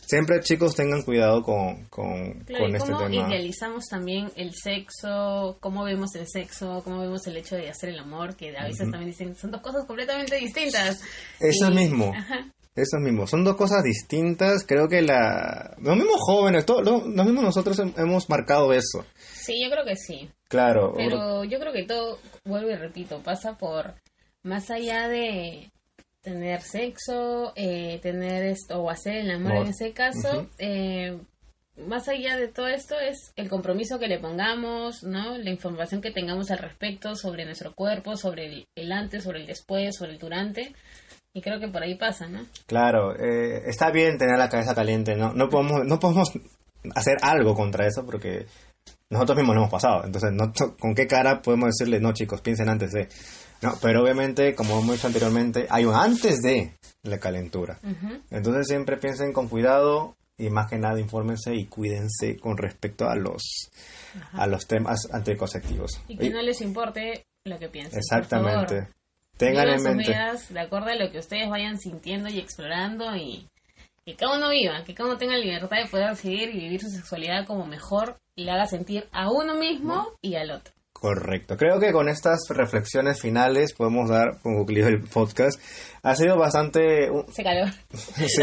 siempre 0.07 0.41
chicos 0.41 0.75
tengan 0.75 1.03
cuidado 1.03 1.43
con, 1.43 1.85
con, 1.91 2.41
Claro, 2.47 2.65
con 2.65 2.73
y 2.73 2.77
este 2.77 2.93
cómo 2.93 3.09
tema. 3.11 3.29
idealizamos 3.29 3.85
también 3.91 4.31
el 4.37 4.53
sexo, 4.55 5.59
cómo 5.61 5.85
vemos 5.85 6.15
el 6.15 6.27
sexo, 6.27 6.81
cómo 6.83 7.01
vemos 7.01 7.27
el 7.27 7.37
hecho 7.37 7.57
de 7.57 7.69
hacer 7.69 7.91
el 7.91 7.99
amor, 7.99 8.35
que 8.35 8.57
a 8.57 8.65
veces 8.65 8.91
también 8.91 9.07
dicen, 9.11 9.35
son 9.37 9.51
dos 9.51 9.61
cosas 9.61 9.85
completamente 9.87 10.37
distintas. 10.37 11.03
Eso 11.39 11.71
Y- 11.71 11.75
mismo. 11.75 12.13
Ajá. 12.17 12.51
Eso 12.75 12.99
mismo, 13.01 13.27
son 13.27 13.43
dos 13.45 13.57
cosas 13.57 13.83
distintas, 13.83 14.65
creo 14.65 14.89
que 14.89 15.03
la... 15.03 15.75
Los 15.83 15.97
mismos 15.97 16.17
jóvenes, 16.21 16.65
todos, 16.65 16.85
los, 16.85 17.05
mismos 17.27 17.43
nosotros 17.43 17.77
hem- 17.81 17.93
hemos 17.99 18.31
marcado 18.31 18.73
eso. 18.73 19.05
Sí, 19.19 19.55
yo 19.65 19.69
creo 19.69 19.85
que 19.85 19.97
sí. 19.97 20.31
Claro, 20.49 20.95
Pero 20.97 21.45
yo 21.45 21.59
creo 21.61 21.73
que 21.73 21.85
todo, 21.85 22.19
vuelvo 22.45 22.71
y 22.71 22.75
repito, 22.75 23.21
pasa 23.23 23.59
por 23.59 23.95
más 24.43 24.71
allá 24.71 25.07
de 25.09 25.71
tener 26.23 26.63
sexo, 26.63 27.53
eh, 27.55 27.99
tener 28.03 28.45
esto 28.45 28.81
o 28.81 28.91
hacer 28.91 29.17
el 29.17 29.31
amor 29.31 29.57
en 29.57 29.69
ese 29.69 29.93
caso, 29.93 30.49
eh, 30.59 31.19
más 31.87 32.09
allá 32.09 32.37
de 32.37 32.49
todo 32.49 32.67
esto 32.67 32.99
es 32.99 33.33
el 33.37 33.49
compromiso 33.49 33.99
que 33.99 34.09
le 34.09 34.19
pongamos, 34.19 35.05
¿no? 35.05 35.39
La 35.39 35.51
información 35.51 36.01
que 36.01 36.11
tengamos 36.11 36.51
al 36.51 36.59
respecto 36.59 37.15
sobre 37.15 37.45
nuestro 37.45 37.75
cuerpo, 37.75 38.17
sobre 38.17 38.47
el, 38.47 38.67
el 38.75 38.91
antes, 38.91 39.25
sobre 39.25 39.41
el 39.41 39.47
después, 39.47 39.97
sobre 39.97 40.13
el 40.13 40.19
durante. 40.19 40.75
Y 41.33 41.41
creo 41.41 41.61
que 41.61 41.69
por 41.69 41.83
ahí 41.83 41.95
pasa, 41.97 42.27
¿no? 42.27 42.41
Claro, 42.67 43.15
eh, 43.15 43.63
está 43.67 43.91
bien 43.91 44.19
tener 44.19 44.39
la 44.39 44.49
cabeza 44.49 44.75
caliente, 44.75 45.15
¿no? 45.15 45.33
No 45.35 45.49
podemos, 45.49 45.85
no 45.85 46.01
podemos 46.01 46.33
hacer 46.95 47.17
algo 47.23 47.55
contra 47.55 47.87
eso 47.87 48.05
porque 48.05 48.47
nosotros 49.11 49.37
mismos 49.39 49.55
lo 49.55 49.63
hemos 49.63 49.71
pasado. 49.73 50.05
Entonces, 50.05 50.31
no, 50.33 50.53
¿con 50.79 50.95
qué 50.95 51.07
cara 51.07 51.41
podemos 51.43 51.71
decirle, 51.71 52.01
no 52.01 52.13
chicos, 52.13 52.41
piensen 52.41 52.69
antes 52.69 52.91
de... 52.93 53.09
No, 53.63 53.75
pero 53.83 54.03
obviamente, 54.03 54.55
como 54.55 54.79
hemos 54.79 54.93
dicho 54.97 55.07
anteriormente, 55.09 55.67
hay 55.71 55.85
un 55.85 55.95
antes 55.95 56.41
de 56.43 56.75
la 57.03 57.19
calentura. 57.19 57.81
Entonces 58.31 58.69
siempre 58.69 58.97
piensen 58.99 59.33
con 59.33 59.49
cuidado 59.49 60.17
y 60.37 60.49
más 60.51 60.69
que 60.71 60.79
nada 60.79 61.01
infórmense 61.01 61.55
y 61.57 61.67
cuídense 61.67 62.37
con 62.39 62.57
respecto 62.57 63.09
a 63.09 63.17
los, 63.17 63.71
a 64.33 64.47
los 64.47 64.67
temas 64.69 65.09
anticonceptivos. 65.13 66.01
Y 66.07 66.17
que 66.17 66.27
Y- 66.27 66.31
no 66.31 66.41
les 66.43 66.61
importe 66.61 67.25
lo 67.45 67.59
que 67.59 67.69
piensen. 67.69 67.93
por 67.93 67.99
Exactamente. 67.99 68.75
favor. 68.83 68.95
Tengan 69.37 69.69
en 69.71 69.83
mente. 69.83 70.15
de 70.51 70.61
acuerdo 70.61 70.91
a 70.91 70.95
lo 70.97 71.11
que 71.11 71.19
ustedes 71.19 71.49
vayan 71.49 71.79
sintiendo 71.81 72.29
y 72.29 72.39
explorando 72.39 73.17
y 73.17 73.49
que 74.09 74.17
cada 74.17 74.39
uno 74.39 74.49
viva, 74.49 74.83
que 74.85 74.95
cada 74.95 75.11
uno 75.11 75.19
tenga 75.19 75.37
libertad 75.37 75.77
de 75.85 75.91
poder 75.91 76.09
decidir 76.09 76.49
y 76.55 76.61
vivir 76.61 76.81
su 76.81 76.89
sexualidad 76.89 77.47
como 77.47 77.67
mejor 77.67 78.17
le 78.37 78.51
haga 78.51 78.65
sentir 78.67 79.07
a 79.13 79.31
uno 79.31 79.55
mismo 79.57 80.15
y 80.23 80.35
al 80.37 80.51
otro. 80.51 80.73
Correcto. 80.95 81.59
Creo 81.59 81.79
que 81.79 81.93
con 81.93 82.09
estas 82.09 82.39
reflexiones 82.49 83.21
finales 83.21 83.75
podemos 83.75 84.09
dar 84.09 84.39
un 84.45 84.57
concluido 84.57 84.89
el 84.89 85.03
podcast. 85.03 85.61
Ha 86.03 86.15
sido 86.17 86.39
bastante... 86.39 87.11
Ese 87.29 87.43
calor. 87.45 87.69
sí, 87.93 88.43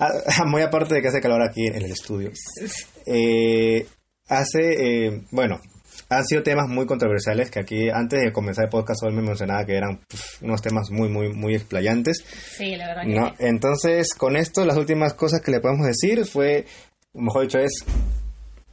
a- 0.00 0.44
muy 0.46 0.62
aparte 0.62 0.96
de 0.96 1.02
que 1.02 1.08
hace 1.08 1.20
calor 1.20 1.42
aquí 1.42 1.64
en 1.68 1.76
el 1.76 1.84
estudio. 1.84 2.32
Eh, 3.06 3.86
hace... 4.28 5.06
eh, 5.06 5.22
bueno, 5.30 5.60
han 6.08 6.24
sido 6.24 6.42
temas 6.42 6.68
muy 6.68 6.86
controversiales 6.86 7.50
que 7.50 7.60
aquí 7.60 7.88
antes 7.90 8.20
de 8.22 8.32
comenzar 8.32 8.64
el 8.64 8.70
podcast 8.70 9.02
hoy 9.04 9.12
me 9.14 9.22
mencionaba 9.22 9.64
que 9.64 9.76
eran 9.76 9.98
puf, 10.08 10.42
unos 10.42 10.60
temas 10.62 10.90
muy, 10.90 11.08
muy, 11.08 11.32
muy 11.32 11.54
explayantes. 11.54 12.24
Sí, 12.56 12.76
la 12.76 12.88
verdad 12.88 13.02
que 13.02 13.14
¿no? 13.14 13.28
sí. 13.30 13.34
Entonces, 13.40 14.14
con 14.14 14.36
esto, 14.36 14.64
las 14.64 14.76
últimas 14.76 15.14
cosas 15.14 15.40
que 15.40 15.50
le 15.50 15.60
podemos 15.60 15.86
decir 15.86 16.24
fue, 16.26 16.66
mejor 17.14 17.42
dicho, 17.42 17.58
es 17.58 17.72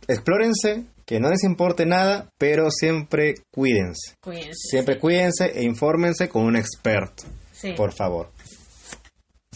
explórense, 0.07 0.83
que 1.05 1.19
no 1.19 1.29
les 1.29 1.43
importe 1.43 1.85
nada, 1.85 2.29
pero 2.37 2.69
siempre 2.71 3.35
cuídense. 3.51 4.15
Cuídense. 4.21 4.51
Siempre 4.69 4.97
cuídense 4.99 5.45
e 5.53 5.63
infórmense 5.63 6.29
con 6.29 6.43
un 6.43 6.55
experto, 6.55 7.23
Sí. 7.51 7.73
por 7.75 7.93
favor. 7.93 8.31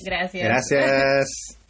Gracias. 0.03 0.43
Gracias. 0.43 1.27